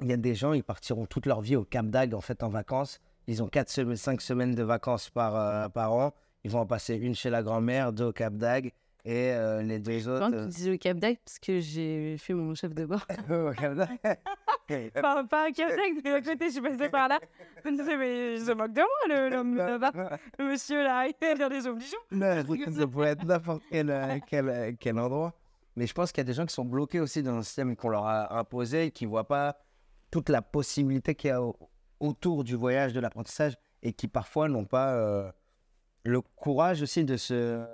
Il 0.00 0.08
y 0.08 0.12
a 0.12 0.16
des 0.16 0.34
gens, 0.34 0.52
ils 0.52 0.62
partiront 0.64 1.06
toute 1.06 1.26
leur 1.26 1.40
vie 1.40 1.56
au 1.56 1.64
Cap 1.64 1.86
d'Agde 1.86 2.14
en 2.14 2.20
fait 2.20 2.42
en 2.42 2.48
vacances. 2.48 3.00
Ils 3.26 3.42
ont 3.42 3.48
4 3.48 3.68
semaines, 3.68 3.96
5 3.96 4.20
semaines 4.20 4.54
de 4.54 4.62
vacances 4.62 5.10
par, 5.10 5.36
euh, 5.36 5.68
par 5.68 5.92
an. 5.92 6.14
Ils 6.44 6.50
vont 6.50 6.60
en 6.60 6.66
passer 6.66 6.94
une 6.94 7.14
chez 7.14 7.30
la 7.30 7.42
grand-mère, 7.42 7.92
deux 7.92 8.04
au 8.06 8.12
Cap 8.12 8.34
d'Agde 8.34 8.70
et 9.04 9.32
euh, 9.32 9.62
les 9.62 9.78
deux 9.78 9.98
Je 9.98 10.10
autres. 10.10 10.30
tu 10.42 10.46
disais 10.48 10.74
au 10.74 10.78
Cap 10.78 10.98
d'Agde 10.98 11.18
parce 11.24 11.38
que 11.38 11.58
j'ai 11.60 12.16
fait 12.18 12.32
mon 12.34 12.54
chef 12.54 12.74
de 12.74 12.84
bord 12.86 13.04
au 13.30 13.50
Cap 13.52 13.74
d'Agde? 13.74 14.18
enfin 14.96 15.24
pas 15.30 15.46
un 15.46 15.52
Cap 15.52 15.68
d'Agde 15.70 16.00
mais 16.04 16.12
à 16.12 16.20
côté 16.20 16.46
je 16.46 16.50
suis 16.52 16.60
passée 16.60 16.88
par 16.88 17.08
là 17.08 17.18
je 17.64 17.70
mais 17.96 18.34
il 18.34 18.40
se 18.44 18.52
moque 18.52 18.72
de 18.72 18.80
moi 18.80 19.30
le- 19.30 19.56
là-bas 19.56 20.18
le 20.38 20.44
monsieur 20.44 20.82
là 20.82 21.06
il 21.06 21.26
est 21.26 21.34
dans 21.36 21.48
des 21.48 21.66
obligeants 21.66 21.96
Non, 22.10 22.44
ça 22.76 22.86
pourrait 22.86 23.10
être 23.10 23.24
n'importe 23.24 23.62
quel, 23.70 23.90
euh, 23.90 24.18
quel, 24.26 24.76
quel 24.78 24.98
endroit. 24.98 25.32
Mais 25.76 25.86
je 25.86 25.94
pense 25.94 26.10
qu'il 26.12 26.18
y 26.20 26.22
a 26.22 26.24
des 26.24 26.32
gens 26.34 26.44
qui 26.46 26.54
sont 26.54 26.64
bloqués 26.64 27.00
aussi 27.00 27.22
dans 27.22 27.36
le 27.36 27.42
système 27.42 27.76
qu'on 27.76 27.88
leur 27.88 28.04
a 28.06 28.36
imposé 28.38 28.86
et 28.86 28.90
qui 28.90 29.04
ne 29.06 29.10
voient 29.10 29.26
pas 29.28 29.56
toute 30.10 30.28
la 30.28 30.42
possibilité 30.42 31.14
qu'il 31.14 31.28
y 31.28 31.32
a 31.32 31.42
au- 31.42 31.56
autour 32.00 32.44
du 32.44 32.54
voyage, 32.54 32.92
de 32.92 33.00
l'apprentissage 33.00 33.54
et 33.82 33.92
qui 33.92 34.08
parfois 34.08 34.48
n'ont 34.48 34.64
pas 34.64 34.94
euh, 34.94 35.30
le 36.04 36.20
courage 36.20 36.82
aussi 36.82 37.04
de 37.04 37.16
se, 37.16 37.64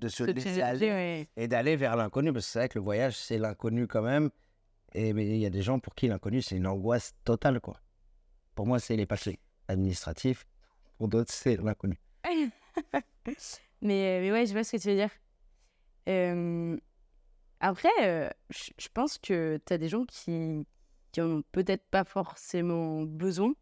de 0.00 0.08
se 0.08 0.24
Se 0.26 0.30
laisser 0.30 0.62
aller 0.62 1.28
et 1.36 1.48
d'aller 1.48 1.76
vers 1.76 1.96
l'inconnu. 1.96 2.32
Parce 2.32 2.46
que 2.46 2.52
c'est 2.52 2.58
vrai 2.60 2.68
que 2.68 2.78
le 2.78 2.84
voyage, 2.84 3.16
c'est 3.16 3.38
l'inconnu 3.38 3.86
quand 3.86 4.02
même. 4.02 4.30
Et 4.94 5.12
mais 5.12 5.26
il 5.26 5.36
y 5.38 5.46
a 5.46 5.50
des 5.50 5.62
gens 5.62 5.78
pour 5.78 5.94
qui 5.94 6.08
l'inconnu, 6.08 6.42
c'est 6.42 6.56
une 6.56 6.66
angoisse 6.66 7.14
totale. 7.24 7.60
quoi. 7.60 7.80
Pour 8.54 8.66
moi, 8.66 8.78
c'est 8.78 8.96
les 8.96 9.06
papiers 9.06 9.38
administratifs. 9.68 10.46
Pour 10.98 11.08
d'autres, 11.08 11.32
c'est 11.32 11.56
l'inconnu. 11.56 11.98
Mais, 13.80 14.20
mais 14.20 14.32
ouais, 14.32 14.46
je 14.46 14.52
vois 14.52 14.64
ce 14.64 14.72
que 14.76 14.82
tu 14.82 14.88
veux 14.88 14.96
dire. 14.96 15.10
Euh, 16.08 16.76
après, 17.60 17.88
euh, 18.02 18.28
je 18.50 18.88
pense 18.92 19.18
que 19.18 19.60
tu 19.64 19.72
as 19.72 19.78
des 19.78 19.88
gens 19.88 20.04
qui, 20.06 20.66
qui 21.12 21.20
en 21.20 21.26
ont 21.38 21.42
peut-être 21.52 21.84
pas 21.90 22.04
forcément 22.04 23.02
besoin. 23.02 23.52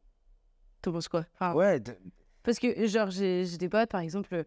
T'en 0.83 0.93
penses 0.93 1.09
quoi? 1.09 1.25
Enfin, 1.35 1.55
Ouais, 1.55 1.81
de- 1.81 1.97
Parce 2.43 2.59
que, 2.59 2.87
genre, 2.87 3.11
j'ai 3.11 3.45
des 3.59 3.69
potes, 3.69 3.91
par 3.91 4.01
exemple, 4.01 4.45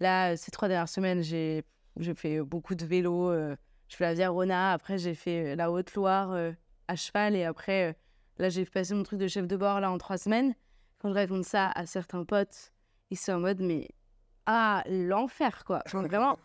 là, 0.00 0.36
ces 0.36 0.50
trois 0.50 0.68
dernières 0.68 0.88
semaines, 0.88 1.22
j'ai 1.22 1.64
j'ai 1.98 2.14
fait 2.14 2.40
beaucoup 2.42 2.74
de 2.74 2.84
vélo. 2.84 3.30
euh, 3.30 3.54
je 3.88 3.96
fais 3.96 4.04
la 4.04 4.14
Via 4.14 4.30
Rona, 4.30 4.72
après, 4.72 4.98
j'ai 4.98 5.14
fait 5.14 5.52
euh, 5.52 5.56
la 5.56 5.70
Haute-Loire 5.70 6.32
euh, 6.32 6.52
à 6.88 6.96
cheval, 6.96 7.36
et 7.36 7.44
après, 7.44 7.90
euh, 7.90 7.92
là, 8.38 8.48
j'ai 8.48 8.64
passé 8.64 8.94
mon 8.94 9.04
truc 9.04 9.20
de 9.20 9.28
chef 9.28 9.46
de 9.46 9.56
bord, 9.56 9.78
là, 9.80 9.90
en 9.92 9.98
trois 9.98 10.18
semaines. 10.18 10.54
Quand 10.98 11.10
je 11.10 11.14
raconte 11.14 11.44
ça 11.44 11.70
à 11.70 11.86
certains 11.86 12.24
potes, 12.24 12.72
ils 13.10 13.18
sont 13.18 13.32
en 13.32 13.40
mode, 13.40 13.60
mais. 13.60 13.88
Ah, 14.46 14.82
l'enfer, 14.88 15.64
quoi. 15.64 15.82
Vraiment, 15.92 16.38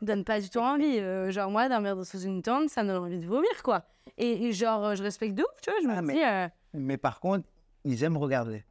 donne 0.00 0.24
pas 0.24 0.40
du 0.40 0.48
tout 0.48 0.58
envie. 0.58 0.98
Euh, 0.98 1.30
genre, 1.30 1.50
moi, 1.50 1.68
dormir 1.68 2.04
sous 2.06 2.20
une 2.22 2.42
tente, 2.42 2.70
ça 2.70 2.82
me 2.82 2.88
donne 2.88 3.04
envie 3.04 3.18
de 3.18 3.26
vomir, 3.26 3.62
quoi. 3.62 3.84
Et, 4.16 4.46
et 4.46 4.52
genre, 4.52 4.84
euh, 4.86 4.94
je 4.94 5.02
respecte 5.02 5.34
de 5.34 5.42
ouf, 5.42 5.60
tu 5.62 5.70
vois. 5.70 5.80
Je 5.82 5.86
me 5.88 5.92
Ah, 5.94 6.02
mais- 6.02 6.14
dis, 6.14 6.22
euh, 6.24 6.48
Mais 6.74 6.96
par 6.96 7.20
contre, 7.20 7.46
ils 7.84 8.02
aiment 8.04 8.16
regarder. 8.16 8.64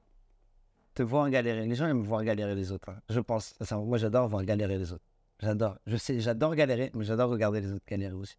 Te 0.94 1.04
voir 1.04 1.30
galérer. 1.30 1.66
Les 1.66 1.76
gens 1.76 1.86
aiment 1.88 2.04
voir 2.04 2.24
galérer 2.24 2.56
les 2.56 2.72
autres. 2.72 2.90
hein. 2.90 3.00
Je 3.10 3.20
pense. 3.20 3.54
Ça, 3.62 3.78
moi, 3.78 3.98
j'adore 3.98 4.28
voir 4.28 4.44
galérer 4.44 4.78
les 4.78 4.92
autres. 4.92 5.04
J'adore. 5.40 5.78
Je 5.86 5.96
sais, 5.98 6.20
j'adore 6.20 6.54
galérer, 6.56 6.92
mais 6.94 7.06
j'adore 7.06 7.30
regarder 7.30 7.62
les 7.62 7.72
autres 7.72 7.86
galérer 7.88 8.14
aussi. 8.14 8.36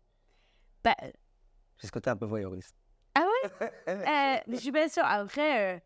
bah, 0.85 0.95
C'est 1.79 1.87
ce 1.87 1.93
côté 1.93 2.11
un 2.11 2.17
peu 2.17 2.27
voyeuriste. 2.27 2.77
Euh, 3.89 4.37
mais 4.47 4.57
je 4.57 4.61
suis 4.61 4.73
pas 4.73 4.89
sûre. 4.89 5.03
Après, 5.05 5.77
euh, 5.77 5.79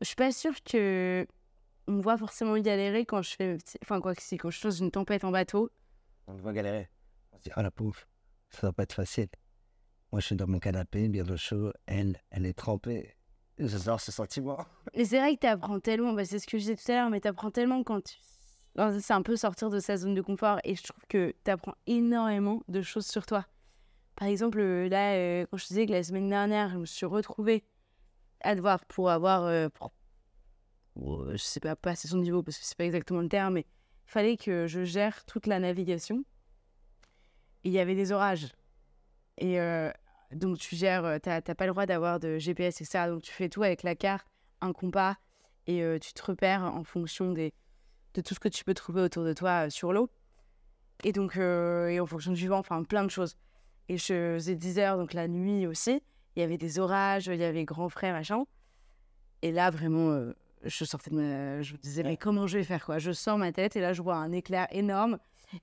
je 0.00 0.06
suis 0.06 0.14
pas 0.16 0.30
sûre 0.32 0.54
que 0.64 1.26
on 1.86 1.92
me 1.92 2.02
voit 2.02 2.16
forcément 2.16 2.56
galérer 2.58 3.04
quand 3.04 3.22
je 3.22 3.34
fais. 3.34 3.58
Enfin, 3.82 4.00
quoi 4.00 4.14
que 4.14 4.22
si, 4.22 4.36
quand 4.36 4.50
je 4.50 4.62
dans 4.62 4.70
une 4.70 4.90
tempête 4.90 5.24
en 5.24 5.30
bateau. 5.30 5.70
On 6.26 6.34
te 6.36 6.40
voit 6.40 6.52
galérer. 6.52 6.88
On 7.32 7.38
se 7.38 7.42
dit, 7.42 7.50
ah 7.54 7.62
la 7.62 7.70
pauvre, 7.70 7.98
ça 8.50 8.66
va 8.68 8.72
pas 8.72 8.84
être 8.84 8.94
facile. 8.94 9.28
Moi, 10.12 10.20
je 10.20 10.26
suis 10.26 10.36
dans 10.36 10.46
mon 10.46 10.58
canapé, 10.60 11.08
bien 11.08 11.28
au 11.28 11.36
chaud. 11.36 11.72
Elle, 11.86 12.20
elle 12.30 12.46
est 12.46 12.54
trempée. 12.54 13.14
J'adore 13.58 14.00
ce 14.00 14.10
sentiment. 14.12 14.58
Et 14.94 15.04
c'est 15.04 15.18
vrai 15.18 15.34
que 15.36 15.40
tu 15.40 15.46
apprends 15.46 15.80
tellement. 15.80 16.12
Bah, 16.12 16.24
c'est 16.24 16.38
ce 16.38 16.46
que 16.46 16.58
je 16.58 16.62
disais 16.62 16.76
tout 16.76 16.90
à 16.90 16.94
l'heure, 16.94 17.10
mais 17.10 17.20
tu 17.20 17.28
apprends 17.28 17.50
tellement 17.50 17.82
quand 17.82 18.00
tu. 18.02 18.16
C'est 19.00 19.12
un 19.12 19.22
peu 19.22 19.36
sortir 19.36 19.70
de 19.70 19.78
sa 19.78 19.96
zone 19.96 20.14
de 20.14 20.20
confort. 20.22 20.58
Et 20.64 20.74
je 20.74 20.82
trouve 20.82 21.04
que 21.08 21.34
tu 21.44 21.50
apprends 21.50 21.74
énormément 21.86 22.62
de 22.68 22.82
choses 22.82 23.06
sur 23.06 23.24
toi. 23.26 23.46
Par 24.16 24.26
exemple, 24.28 24.58
euh, 24.60 24.88
là, 24.88 25.14
euh, 25.14 25.46
quand 25.50 25.56
je 25.56 25.64
te 25.64 25.68
disais 25.68 25.86
que 25.86 25.92
la 25.92 26.02
semaine 26.02 26.28
dernière, 26.28 26.70
je 26.70 26.78
me 26.78 26.84
suis 26.86 27.06
retrouvée 27.06 27.64
à 28.40 28.54
devoir, 28.54 28.84
pour 28.86 29.10
avoir. 29.10 29.44
euh, 29.44 29.68
pour- 29.68 29.92
pour, 30.94 31.22
euh, 31.22 31.32
je 31.32 31.42
sais 31.42 31.60
pas, 31.60 31.76
passer 31.76 32.08
son 32.08 32.18
niveau, 32.18 32.42
parce 32.42 32.58
que 32.58 32.64
c'est 32.64 32.76
pas 32.76 32.84
exactement 32.84 33.20
le 33.20 33.28
terme, 33.28 33.54
mais 33.54 33.66
il 34.06 34.10
fallait 34.10 34.36
que 34.36 34.66
je 34.66 34.84
gère 34.84 35.24
toute 35.24 35.46
la 35.46 35.58
navigation. 35.58 36.24
Et 37.64 37.68
il 37.68 37.72
y 37.72 37.78
avait 37.78 37.94
des 37.94 38.12
orages. 38.12 38.52
Et 39.38 39.60
euh, 39.60 39.90
donc, 40.32 40.58
tu 40.58 40.76
gères, 40.76 41.04
euh, 41.04 41.18
t'as 41.18 41.40
pas 41.42 41.66
le 41.66 41.72
droit 41.72 41.86
d'avoir 41.86 42.20
de 42.20 42.38
GPS, 42.38 42.80
etc. 42.80 43.06
Donc, 43.08 43.22
tu 43.22 43.32
fais 43.32 43.48
tout 43.48 43.62
avec 43.62 43.82
la 43.82 43.94
carte, 43.94 44.26
un 44.60 44.72
compas, 44.72 45.16
et 45.66 45.82
tu 45.98 46.12
te 46.12 46.22
repères 46.22 46.62
en 46.62 46.84
fonction 46.84 47.32
des, 47.32 47.54
de 48.12 48.20
tout 48.20 48.34
ce 48.34 48.40
que 48.40 48.50
tu 48.50 48.64
peux 48.64 48.74
trouver 48.74 49.00
autour 49.00 49.24
de 49.24 49.32
toi 49.32 49.70
sur 49.70 49.94
l'eau. 49.94 50.10
Et 51.04 51.12
donc, 51.12 51.36
et 51.36 51.98
en 52.00 52.04
fonction 52.04 52.32
du 52.32 52.48
vent, 52.48 52.58
enfin, 52.58 52.82
plein 52.84 53.02
de 53.02 53.10
choses. 53.10 53.38
Et 53.88 53.96
je 53.96 54.34
faisais 54.34 54.56
10 54.56 54.78
heures, 54.78 54.98
donc 54.98 55.14
la 55.14 55.26
nuit 55.26 55.66
aussi. 55.66 56.02
Il 56.36 56.40
y 56.40 56.42
avait 56.42 56.58
des 56.58 56.78
orages, 56.78 57.28
il 57.28 57.36
y 57.36 57.44
avait 57.44 57.64
grand 57.64 57.88
frais, 57.88 58.12
machin. 58.12 58.44
Et 59.40 59.52
là, 59.52 59.70
vraiment, 59.70 60.34
je 60.64 60.84
sortais 60.84 61.10
de 61.10 61.16
ma... 61.16 61.62
Je 61.62 61.72
me 61.72 61.78
disais, 61.78 62.02
mais 62.02 62.16
comment 62.16 62.46
je 62.46 62.58
vais 62.58 62.64
faire, 62.64 62.84
quoi 62.84 62.98
Je 62.98 63.12
sors 63.12 63.38
ma 63.38 63.52
tête, 63.52 63.76
et 63.76 63.80
là, 63.80 63.92
je 63.92 64.02
vois 64.02 64.16
un 64.16 64.32
éclair 64.32 64.66
énorme. 64.70 65.18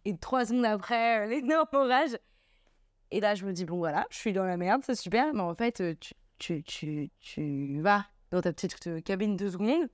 Et 0.06 0.18
trois 0.18 0.46
secondes 0.46 0.66
après, 0.66 1.26
euh, 1.26 1.30
l'énorme 1.30 1.68
orage. 1.74 2.18
Et 3.12 3.20
là, 3.20 3.36
je 3.36 3.46
me 3.46 3.52
dis, 3.52 3.66
bon, 3.66 3.78
voilà, 3.78 4.06
je 4.10 4.18
suis 4.18 4.34
dans 4.34 4.46
la 4.46 4.58
merde, 4.58 4.82
c'est 4.86 4.96
super. 4.96 5.34
Mais 5.34 5.42
en 5.42 5.56
fait, 5.56 5.82
euh, 5.82 5.96
tu, 6.00 6.14
tu, 6.40 6.64
tu, 6.64 7.10
tu 7.20 7.82
vas 7.82 8.06
dans 8.32 8.42
ta 8.42 8.54
petite 8.54 8.88
euh, 8.88 9.02
cabine 9.02 9.36
deux 9.36 9.52
secondes, 9.52 9.90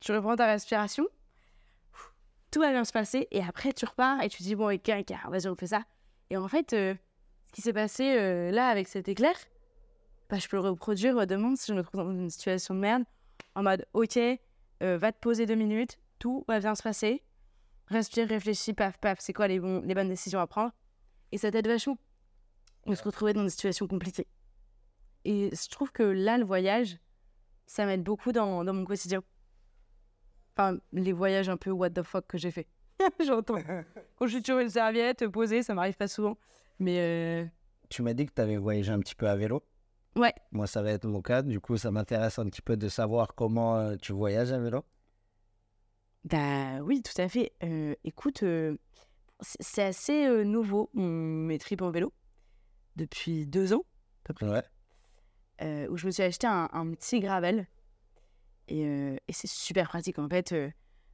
tu 0.00 0.12
reprends 0.12 0.36
ta 0.36 0.46
respiration, 0.46 1.06
tout 2.50 2.60
va 2.60 2.70
bien 2.70 2.84
se 2.84 2.92
passer, 2.92 3.28
et 3.30 3.42
après, 3.42 3.72
tu 3.72 3.84
repars 3.84 4.20
et 4.22 4.28
tu 4.28 4.42
dis, 4.42 4.54
bon, 4.54 4.72
ok, 4.72 4.90
ok, 5.00 5.16
vas-y, 5.30 5.48
on 5.48 5.54
fait 5.54 5.68
ça. 5.68 5.84
Et 6.30 6.36
en 6.36 6.48
fait, 6.48 6.72
euh, 6.72 6.94
ce 7.48 7.52
qui 7.52 7.62
s'est 7.62 7.72
passé 7.72 8.16
euh, 8.16 8.50
là 8.50 8.68
avec 8.68 8.88
cet 8.88 9.08
éclair, 9.08 9.34
bah, 10.28 10.38
je 10.38 10.48
peux 10.48 10.56
le 10.56 10.62
reproduire 10.62 11.26
demain 11.26 11.54
si 11.54 11.70
je 11.70 11.76
me 11.76 11.82
trouve 11.82 12.00
dans 12.00 12.10
une 12.10 12.30
situation 12.30 12.74
de 12.74 12.80
merde, 12.80 13.04
en 13.54 13.62
mode, 13.62 13.86
ok, 13.94 14.18
euh, 14.82 14.98
va 14.98 15.12
te 15.12 15.18
poser 15.18 15.46
deux 15.46 15.54
minutes, 15.54 15.98
tout 16.18 16.44
va 16.48 16.58
bien 16.60 16.74
se 16.74 16.82
passer, 16.82 17.22
respire, 17.88 18.28
réfléchis, 18.28 18.72
paf, 18.74 18.98
paf, 18.98 19.18
c'est 19.20 19.32
quoi 19.32 19.48
les, 19.48 19.58
les 19.58 19.94
bonnes 19.94 20.08
décisions 20.08 20.40
à 20.40 20.46
prendre, 20.46 20.72
et 21.32 21.38
ça 21.38 21.50
t'aide 21.50 21.66
vachement 21.66 21.98
de 22.86 22.94
se 22.94 23.02
retrouver 23.02 23.32
dans 23.32 23.42
des 23.42 23.50
situations 23.50 23.86
compliquées. 23.86 24.26
Et 25.24 25.50
je 25.52 25.68
trouve 25.68 25.90
que 25.90 26.04
là, 26.04 26.38
le 26.38 26.44
voyage, 26.44 26.98
ça 27.66 27.84
m'aide 27.84 28.04
beaucoup 28.04 28.30
dans, 28.30 28.62
dans 28.64 28.72
mon 28.72 28.84
quotidien. 28.84 29.22
Enfin, 30.56 30.78
les 30.92 31.12
voyages 31.12 31.48
un 31.48 31.56
peu 31.56 31.70
what 31.70 31.90
the 31.90 32.02
fuck 32.02 32.26
que 32.28 32.38
j'ai 32.38 32.50
fait. 32.52 32.68
J'entends. 33.26 33.58
Quand 34.16 34.26
je 34.26 34.36
suis 34.36 34.44
sur 34.44 34.58
une 34.58 34.70
serviette 34.70 35.26
posée, 35.28 35.62
ça 35.62 35.74
m'arrive 35.74 35.96
pas 35.96 36.08
souvent. 36.08 36.38
Mais 36.78 36.98
euh, 37.00 37.44
Tu 37.90 38.02
m'as 38.02 38.14
dit 38.14 38.24
que 38.26 38.32
tu 38.32 38.40
avais 38.40 38.56
voyagé 38.56 38.92
un 38.92 39.00
petit 39.00 39.14
peu 39.14 39.28
à 39.28 39.36
vélo? 39.36 39.62
Ouais, 40.16 40.34
Moi, 40.52 40.66
ça 40.66 40.82
va 40.82 40.90
être 40.92 41.06
mon 41.06 41.22
cas. 41.22 41.42
Du 41.42 41.60
coup, 41.60 41.76
ça 41.76 41.90
m'intéresse 41.90 42.38
un 42.38 42.46
petit 42.46 42.62
peu 42.62 42.76
de 42.76 42.88
savoir 42.88 43.34
comment 43.34 43.76
euh, 43.76 43.96
tu 43.96 44.12
voyages 44.12 44.52
à 44.52 44.58
vélo. 44.58 44.84
bah 46.24 46.80
oui, 46.82 47.02
tout 47.02 47.20
à 47.20 47.28
fait. 47.28 47.52
Euh, 47.62 47.94
écoute, 48.04 48.42
euh, 48.42 48.76
c'est 49.40 49.82
assez 49.84 50.44
nouveau, 50.44 50.90
mes 50.94 51.58
trips 51.58 51.82
en 51.82 51.90
vélo, 51.90 52.12
depuis 52.96 53.46
deux 53.46 53.72
ans, 53.74 53.84
Ouais. 54.42 54.62
euh, 55.62 55.88
où 55.88 55.96
je 55.96 56.06
me 56.06 56.10
suis 56.10 56.22
acheté 56.22 56.46
un, 56.46 56.68
un 56.72 56.90
petit 56.92 57.20
gravel. 57.20 57.66
Et, 58.68 58.80
et 58.82 59.32
c'est 59.32 59.46
super 59.46 59.88
pratique. 59.88 60.18
En 60.18 60.28
fait, 60.28 60.52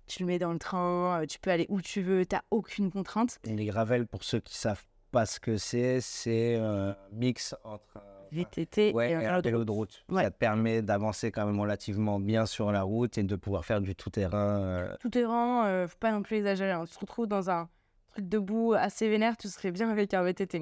tu 0.07 0.21
le 0.23 0.27
mets 0.27 0.38
dans 0.38 0.53
le 0.53 0.59
train, 0.59 1.25
tu 1.29 1.38
peux 1.38 1.51
aller 1.51 1.67
où 1.69 1.83
tu 1.83 2.01
veux, 2.01 2.25
t'as 2.25 2.41
aucune 2.51 2.91
contrainte. 2.91 3.38
Et 3.45 3.55
les 3.55 3.67
gravels, 3.67 4.07
pour 4.07 4.25
ceux 4.25 4.41
qui 4.41 4.57
savent 4.57 4.85
pas 5.11 5.27
ce 5.27 5.38
que 5.38 5.59
c'est, 5.59 6.01
c'est 6.01 6.57
un 6.57 6.97
mix 7.12 7.55
entre 7.65 7.99
VTT 8.33 8.92
ouais, 8.95 9.11
et 9.11 9.14
un 9.14 9.40
vélo 9.40 9.64
de 9.64 9.71
route. 9.71 10.05
Ouais. 10.09 10.23
Ça 10.25 10.31
te 10.31 10.38
permet 10.38 10.83
d'avancer 10.83 11.31
quand 11.31 11.47
même 11.47 11.61
relativement 11.61 12.18
bien 12.18 12.47
sur 12.47 12.73
la 12.73 12.83
route 12.83 13.18
et 13.18 13.23
de 13.23 13.37
pouvoir 13.37 13.64
faire 13.64 13.81
du 13.81 13.95
tout-terrain. 13.95 14.61
euh, 14.62 14.95
tout 15.01 15.11
terrain, 15.11 15.66
euh, 15.66 15.87
faut 15.88 15.99
pas 15.99 16.12
non 16.12 16.23
plus 16.23 16.37
exagérer. 16.37 16.71
hein. 16.73 16.85
Tu 16.87 16.95
te 16.95 17.01
retrouves 17.01 17.27
dans 17.27 17.51
un 17.51 17.68
truc 18.09 18.29
debout 18.29 18.73
assez 18.75 19.09
vénère, 19.09 19.37
tu 19.37 19.49
serais 19.49 19.71
bien 19.71 19.90
avec 19.90 20.12
un 20.14 20.23
VTT. 20.23 20.61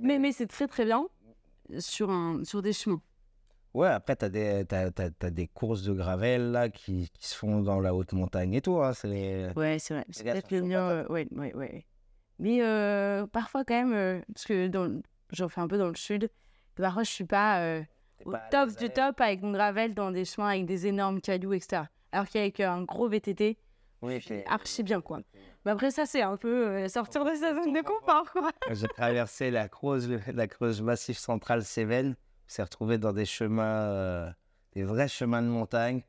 Mais, 0.00 0.18
mais 0.18 0.32
c'est 0.32 0.46
très 0.46 0.66
très 0.66 0.84
bien 0.84 1.06
sur, 1.78 2.10
un, 2.10 2.44
sur 2.44 2.62
des 2.62 2.72
chemins. 2.72 3.00
Ouais, 3.74 3.88
après, 3.88 4.16
tu 4.16 4.24
as, 4.24 4.64
t'as- 4.64 4.90
t'as 5.10 5.30
des 5.30 5.46
courses 5.46 5.82
de 5.82 5.92
gravel 5.92 6.52
là, 6.52 6.68
qui, 6.70 7.10
qui 7.12 7.28
se 7.28 7.36
font 7.36 7.60
dans 7.60 7.80
la 7.80 7.94
haute 7.94 8.12
montagne 8.14 8.54
et 8.54 8.60
tout. 8.62 8.80
hein, 8.82 8.92
les- 9.04 9.50
Ouais, 9.56 9.78
c'est 9.78 9.94
vrai. 9.94 10.04
C'est 10.10 10.24
peut-être 10.24 10.50
le 10.50 10.62
mien. 10.62 10.88
euh, 10.88 11.06
ouais, 11.08 11.28
ouais, 11.32 11.54
ouais. 11.54 11.86
Mais 12.38 12.62
euh, 12.62 13.26
parfois 13.26 13.64
quand 13.64 13.74
même, 13.74 13.92
euh, 13.92 14.20
parce 14.32 14.46
que 14.46 14.68
dans- 14.68 15.00
j'en 15.32 15.48
fais 15.48 15.60
un 15.60 15.68
peu 15.68 15.76
dans 15.76 15.88
le 15.88 15.96
sud, 15.96 16.30
parfois 16.82 17.02
je 17.02 17.10
suis 17.10 17.24
pas 17.24 17.60
euh, 17.60 17.82
au 18.24 18.32
pas 18.32 18.48
top 18.50 18.76
du 18.76 18.90
top 18.90 19.20
avec 19.20 19.42
mon 19.42 19.52
gravel 19.52 19.94
dans 19.94 20.10
des 20.10 20.24
chemins 20.24 20.48
avec 20.48 20.66
des 20.66 20.86
énormes 20.86 21.20
cailloux, 21.20 21.52
etc. 21.52 21.82
Alors 22.12 22.28
qu'avec 22.28 22.60
euh, 22.60 22.68
un 22.70 22.82
gros 22.82 23.08
VTT, 23.08 23.58
Oui, 24.02 24.20
je 24.20 24.24
suis 24.26 24.42
archi 24.46 24.82
bien, 24.82 25.00
quoi. 25.00 25.20
Mais 25.64 25.72
après, 25.72 25.90
ça, 25.90 26.06
c'est 26.06 26.22
un 26.22 26.36
peu 26.36 26.68
euh, 26.68 26.88
sortir 26.88 27.24
de 27.24 27.34
sa 27.34 27.54
zone 27.54 27.72
de 27.72 27.82
confort, 27.82 28.30
quoi. 28.32 28.50
J'ai 28.70 28.88
traversé 28.88 29.50
la 29.50 29.68
Creuse, 29.68 30.08
la 30.32 30.46
Creuse 30.46 30.80
Massif 30.80 31.18
Centrale 31.18 31.64
Cévennes. 31.64 32.14
On 32.18 32.48
s'est 32.48 32.62
retrouvé 32.62 32.96
dans 32.96 33.12
des 33.12 33.26
chemins, 33.26 33.82
euh, 33.82 34.30
des 34.72 34.84
vrais 34.84 35.08
chemins 35.08 35.42
de 35.42 35.48
montagne. 35.48 36.02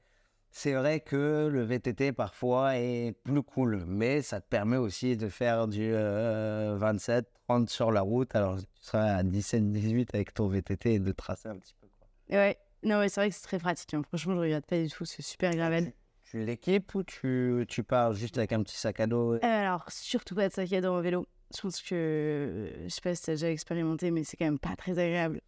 C'est 0.51 0.73
vrai 0.73 0.99
que 0.99 1.47
le 1.51 1.61
VTT 1.63 2.11
parfois 2.11 2.77
est 2.77 3.13
plus 3.23 3.43
cool, 3.43 3.83
mais 3.85 4.21
ça 4.21 4.39
te 4.41 4.47
permet 4.47 4.77
aussi 4.77 5.15
de 5.17 5.27
faire 5.27 5.67
du 5.67 5.91
euh, 5.93 6.75
27, 6.77 7.27
30 7.49 7.69
sur 7.69 7.91
la 7.91 8.01
route. 8.01 8.35
Alors 8.35 8.57
tu 8.59 8.65
seras 8.81 9.15
à 9.15 9.23
17, 9.23 9.71
18 9.71 10.13
avec 10.13 10.33
ton 10.35 10.47
VTT 10.47 10.93
et 10.93 10.99
de 10.99 11.11
tracer 11.11 11.49
un 11.49 11.57
petit 11.57 11.73
peu. 11.81 11.87
quoi. 11.97 12.37
Ouais, 12.37 12.57
non, 12.83 12.99
ouais, 12.99 13.09
c'est 13.09 13.21
vrai 13.21 13.29
que 13.29 13.35
c'est 13.35 13.41
très 13.43 13.57
pratique. 13.57 13.91
hein. 13.95 14.03
Franchement, 14.07 14.35
je 14.35 14.39
regrette 14.41 14.65
pas 14.67 14.79
du 14.81 14.87
tout. 14.89 15.03
C'est 15.05 15.23
super 15.23 15.55
gravel. 15.55 15.91
Tu 16.29 16.45
l'équipes 16.45 16.93
ou 16.93 17.01
tu, 17.03 17.65
tu 17.67 17.83
pars 17.83 18.13
juste 18.13 18.37
avec 18.37 18.51
un 18.53 18.61
petit 18.61 18.77
sac 18.77 18.99
à 18.99 19.07
dos 19.07 19.39
alors, 19.41 19.83
surtout 19.89 20.35
pas 20.35 20.47
de 20.47 20.53
sac 20.53 20.71
à 20.73 20.79
dos 20.81 20.89
en 20.93 21.01
vélo. 21.01 21.25
Je 21.55 21.61
pense 21.61 21.81
que, 21.81 22.71
je 22.83 22.87
sais 22.89 23.01
pas 23.01 23.15
si 23.15 23.23
t'as 23.23 23.31
déjà 23.33 23.49
expérimenté, 23.49 24.11
mais 24.11 24.23
c'est 24.23 24.37
quand 24.37 24.45
même 24.45 24.59
pas 24.59 24.75
très 24.75 24.91
agréable. 24.91 25.41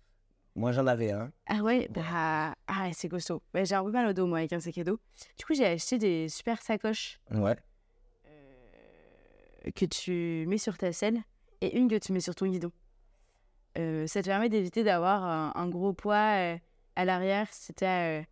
Moi 0.56 0.72
j'en 0.72 0.88
avais 0.88 1.12
un. 1.12 1.32
Ah 1.46 1.62
ouais, 1.62 1.88
bah, 1.92 2.56
ah 2.68 2.90
c'est 2.94 3.10
costaud. 3.10 3.44
Bah, 3.54 3.64
j'ai 3.64 3.76
un 3.76 3.84
peu 3.84 3.92
mal 3.92 4.08
au 4.08 4.14
dos, 4.14 4.26
moi, 4.26 4.40
avec 4.40 4.52
un 4.54 4.60
sac 4.60 4.76
à 4.80 4.84
dos. 4.84 5.00
Du 5.38 5.46
coup, 5.46 5.54
j'ai 5.54 5.66
acheté 5.68 6.00
des 6.00 6.28
super 6.30 6.60
sacoches 6.64 7.20
Ouais. 7.30 7.56
euh, 8.26 9.72
que 9.76 9.86
tu 9.86 10.46
mets 10.48 10.58
sur 10.58 10.78
ta 10.80 10.92
selle 10.92 11.22
et 11.62 11.78
une 11.78 11.88
que 11.90 11.96
tu 11.98 12.12
mets 12.14 12.20
sur 12.20 12.36
ton 12.36 12.48
guidon. 12.48 12.72
Euh, 13.78 14.06
ça 14.08 14.22
te 14.22 14.28
permet 14.28 14.50
d'éviter 14.50 14.84
d'avoir 14.84 15.24
un, 15.24 15.54
un 15.56 15.70
gros 15.70 15.94
poids 15.94 16.36
euh, 16.56 16.58
à 16.96 17.06
l'arrière 17.06 17.48
si 17.52 17.74
t'as 17.74 18.20
euh, 18.20 18.24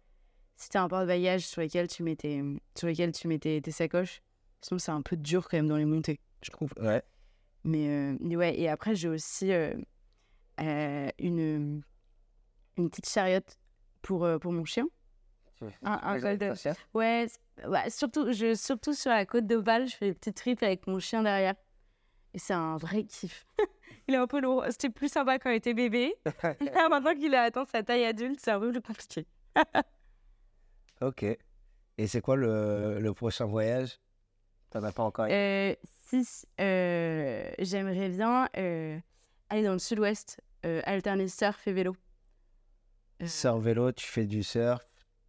si 0.57 0.69
t'as 0.69 0.81
un 0.81 0.89
porte-bagages 0.89 1.45
sur 1.47 1.61
lequel 1.61 1.87
tu 1.87 2.03
mettais 2.03 2.41
sur 2.75 2.87
lequel 2.89 3.11
tu 3.13 3.27
mettais 3.29 3.61
tes 3.61 3.71
sacoches. 3.71 4.21
Sinon, 4.61 4.77
c'est 4.79 4.91
un 4.91 5.01
peu 5.01 5.15
dur 5.15 5.47
quand 5.47 5.55
même 5.57 5.67
dans 5.69 5.77
les 5.77 5.85
montées. 5.85 6.19
je 6.41 6.51
trouve. 6.51 6.73
Ouais. 6.81 7.01
Mais, 7.63 7.87
euh, 7.87 8.17
mais 8.19 8.35
ouais, 8.35 8.59
et 8.59 8.67
après, 8.67 8.95
j'ai 8.95 9.07
aussi 9.07 9.51
euh, 9.53 9.73
euh, 10.59 11.09
une, 11.19 11.81
une 12.77 12.89
petite 12.89 13.07
chariote 13.07 13.57
pour, 14.01 14.25
euh, 14.25 14.37
pour 14.37 14.51
mon 14.51 14.65
chien. 14.65 14.85
Un, 15.83 15.99
un 16.03 16.17
golden. 16.19 16.53
Ouais, 16.93 17.27
c- 17.29 17.67
ouais, 17.67 17.89
surtout, 17.89 18.31
je, 18.33 18.53
surtout 18.55 18.93
sur 18.93 19.11
la 19.11 19.25
côte 19.25 19.45
d'Opale, 19.47 19.87
je 19.87 19.95
fais 19.95 20.07
des 20.07 20.13
petites 20.13 20.35
trips 20.37 20.63
avec 20.63 20.87
mon 20.87 20.99
chien 20.99 21.23
derrière. 21.23 21.55
Et 22.33 22.39
c'est 22.39 22.53
un 22.53 22.77
vrai 22.77 23.03
kiff. 23.05 23.45
il 24.07 24.13
est 24.13 24.17
un 24.17 24.27
peu 24.27 24.39
lourd. 24.39 24.65
C'était 24.69 24.89
plus 24.89 25.11
sympa 25.11 25.39
quand 25.39 25.49
il 25.49 25.55
était 25.55 25.73
bébé. 25.73 26.15
Là, 26.43 26.89
maintenant 26.89 27.15
qu'il 27.15 27.33
a 27.35 27.43
atteint 27.43 27.65
sa 27.65 27.83
taille 27.83 28.05
adulte, 28.05 28.39
c'est 28.39 28.51
un 28.51 28.59
peu 28.59 28.71
plus 28.71 28.81
compliqué. 28.81 29.25
Ok. 31.01 31.23
Et 31.23 32.07
c'est 32.07 32.19
quoi 32.21 32.35
le, 32.35 32.99
le 32.99 33.13
prochain 33.13 33.45
voyage? 33.45 33.99
T'en 34.69 34.83
as 34.83 34.91
pas 34.91 35.03
encore 35.03 35.25
eu? 35.27 35.31
Euh, 35.31 35.73
si, 36.09 36.25
euh, 36.59 37.49
j'aimerais 37.59 38.09
bien 38.09 38.49
euh, 38.57 38.99
aller 39.49 39.63
dans 39.63 39.73
le 39.73 39.79
sud-ouest, 39.79 40.41
euh, 40.65 40.81
alterner 40.85 41.27
surf 41.29 41.65
et 41.67 41.73
vélo. 41.73 41.95
Surf 43.25 43.61
vélo, 43.63 43.91
tu 43.91 44.05
fais 44.07 44.25
du 44.25 44.43
surf, 44.43 44.81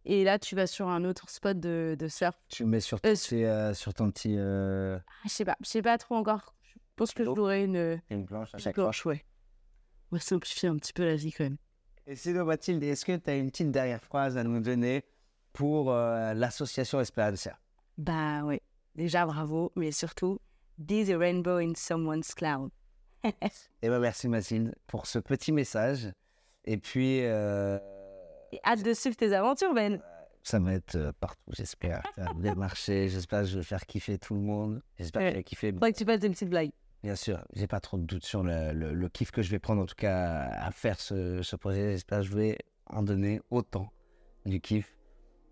Et 0.05 0.23
là, 0.23 0.39
tu 0.39 0.55
vas 0.55 0.67
sur 0.67 0.87
un 0.89 1.03
autre 1.05 1.29
spot 1.29 1.59
de, 1.59 1.95
de 1.97 2.07
surf. 2.07 2.35
tu 2.49 2.65
mets 2.65 2.79
sur, 2.79 2.99
ton 2.99 3.15
sur 3.15 3.93
ton 3.93 4.11
petit. 4.11 4.37
Ah, 4.37 4.99
Je 5.23 5.29
sais 5.29 5.45
pas, 5.45 5.55
je 5.61 5.67
sais 5.69 5.81
pas 5.81 5.97
trop 5.97 6.15
encore. 6.15 6.53
Je 7.01 7.05
pense 7.05 7.13
que 7.15 7.23
Vélo. 7.23 7.35
j'aurai 7.35 7.63
une 7.63 7.99
une 8.11 8.25
planche 8.27 8.49
à 8.49 8.51
petite 8.57 8.63
chaque 8.63 8.75
fois. 8.75 8.83
planche, 8.85 9.05
ouais. 9.07 9.25
On 10.11 10.17
va 10.17 10.19
simplifier 10.21 10.69
un 10.69 10.75
petit 10.77 10.93
peu 10.93 11.03
la 11.03 11.15
vie 11.15 11.31
quand 11.31 11.45
même. 11.45 11.57
Et 12.05 12.15
sinon, 12.15 12.45
Mathilde, 12.45 12.83
est-ce 12.83 13.05
que 13.05 13.15
tu 13.17 13.29
as 13.29 13.35
une 13.37 13.49
petite 13.49 13.71
dernière 13.71 14.03
phrase 14.03 14.37
à 14.37 14.43
nous 14.43 14.59
donner 14.59 15.03
pour 15.53 15.91
euh, 15.91 16.33
l'association 16.35 16.99
Esperanza? 16.99 17.57
Bah 17.97 18.43
ouais, 18.43 18.61
déjà 18.95 19.25
bravo, 19.25 19.71
mais 19.75 19.91
surtout, 19.91 20.39
be 20.77 21.03
the 21.07 21.15
rainbow 21.17 21.57
in 21.57 21.73
someone's 21.75 22.33
cloud. 22.35 22.69
Eh 23.23 23.89
ben 23.89 23.99
merci 23.99 24.27
Mathilde 24.27 24.75
pour 24.87 25.05
ce 25.07 25.17
petit 25.19 25.51
message. 25.51 26.11
Et 26.65 26.77
puis, 26.77 27.21
euh, 27.23 27.79
Et 28.51 28.59
hâte 28.63 28.83
de 28.83 28.93
suivre 28.93 29.15
tes 29.15 29.33
aventures, 29.33 29.73
Ben. 29.73 30.01
ça 30.43 30.59
va 30.59 30.73
être 30.73 30.95
euh, 30.95 31.11
partout, 31.19 31.51
j'espère. 31.51 32.03
Ça 32.15 32.25
va 32.25 32.33
bien 32.33 32.53
marcher. 32.55 33.09
J'espère 33.09 33.41
que 33.41 33.47
je 33.47 33.57
vais 33.57 33.63
faire 33.63 33.85
kiffer 33.87 34.17
tout 34.19 34.33
le 34.35 34.41
monde. 34.41 34.81
J'espère 34.99 35.21
que 35.21 35.25
Ouais. 35.25 35.31
je 35.31 35.37
vais 35.37 35.43
kiffer. 35.43 35.71
Faudrait 35.71 35.93
que 35.93 35.97
tu 35.97 36.05
fasses 36.05 36.19
des 36.19 36.29
petites 36.29 36.49
blagues. 36.49 36.71
Bien 37.03 37.15
sûr, 37.15 37.43
j'ai 37.53 37.65
pas 37.67 37.79
trop 37.79 37.97
de 37.97 38.03
doute 38.03 38.23
sur 38.25 38.43
le, 38.43 38.73
le- 38.73 38.93
le 38.93 39.09
kiff 39.09 39.31
que 39.31 39.41
je 39.41 39.49
vais 39.49 39.57
prendre 39.59 39.81
en 39.81 39.85
tout 39.85 39.95
cas 39.95 40.43
à 40.59 40.69
faire 40.71 40.99
ce, 40.99 41.41
ce 41.41 41.55
projet. 41.55 41.91
J'espère 41.93 42.19
que 42.19 42.25
je 42.25 42.35
vais 42.35 42.57
en 42.87 43.01
donner 43.01 43.41
autant 43.49 43.89
du 44.45 44.59
kiff 44.61 44.95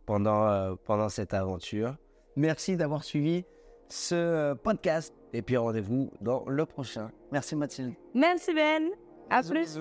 pendant, 0.05 0.47
euh, 0.47 0.75
pendant 0.85 1.09
cette 1.09 1.33
aventure. 1.33 1.95
Merci 2.35 2.77
d'avoir 2.77 3.03
suivi 3.03 3.45
ce 3.89 4.13
euh, 4.15 4.55
podcast 4.55 5.13
et 5.33 5.41
puis 5.41 5.57
rendez-vous 5.57 6.11
dans 6.21 6.45
le 6.47 6.65
prochain. 6.65 7.11
Merci 7.31 7.55
Mathilde. 7.55 7.93
Merci, 8.13 8.53
Ben. 8.53 8.83
À 9.31 9.41
plus. 9.43 9.79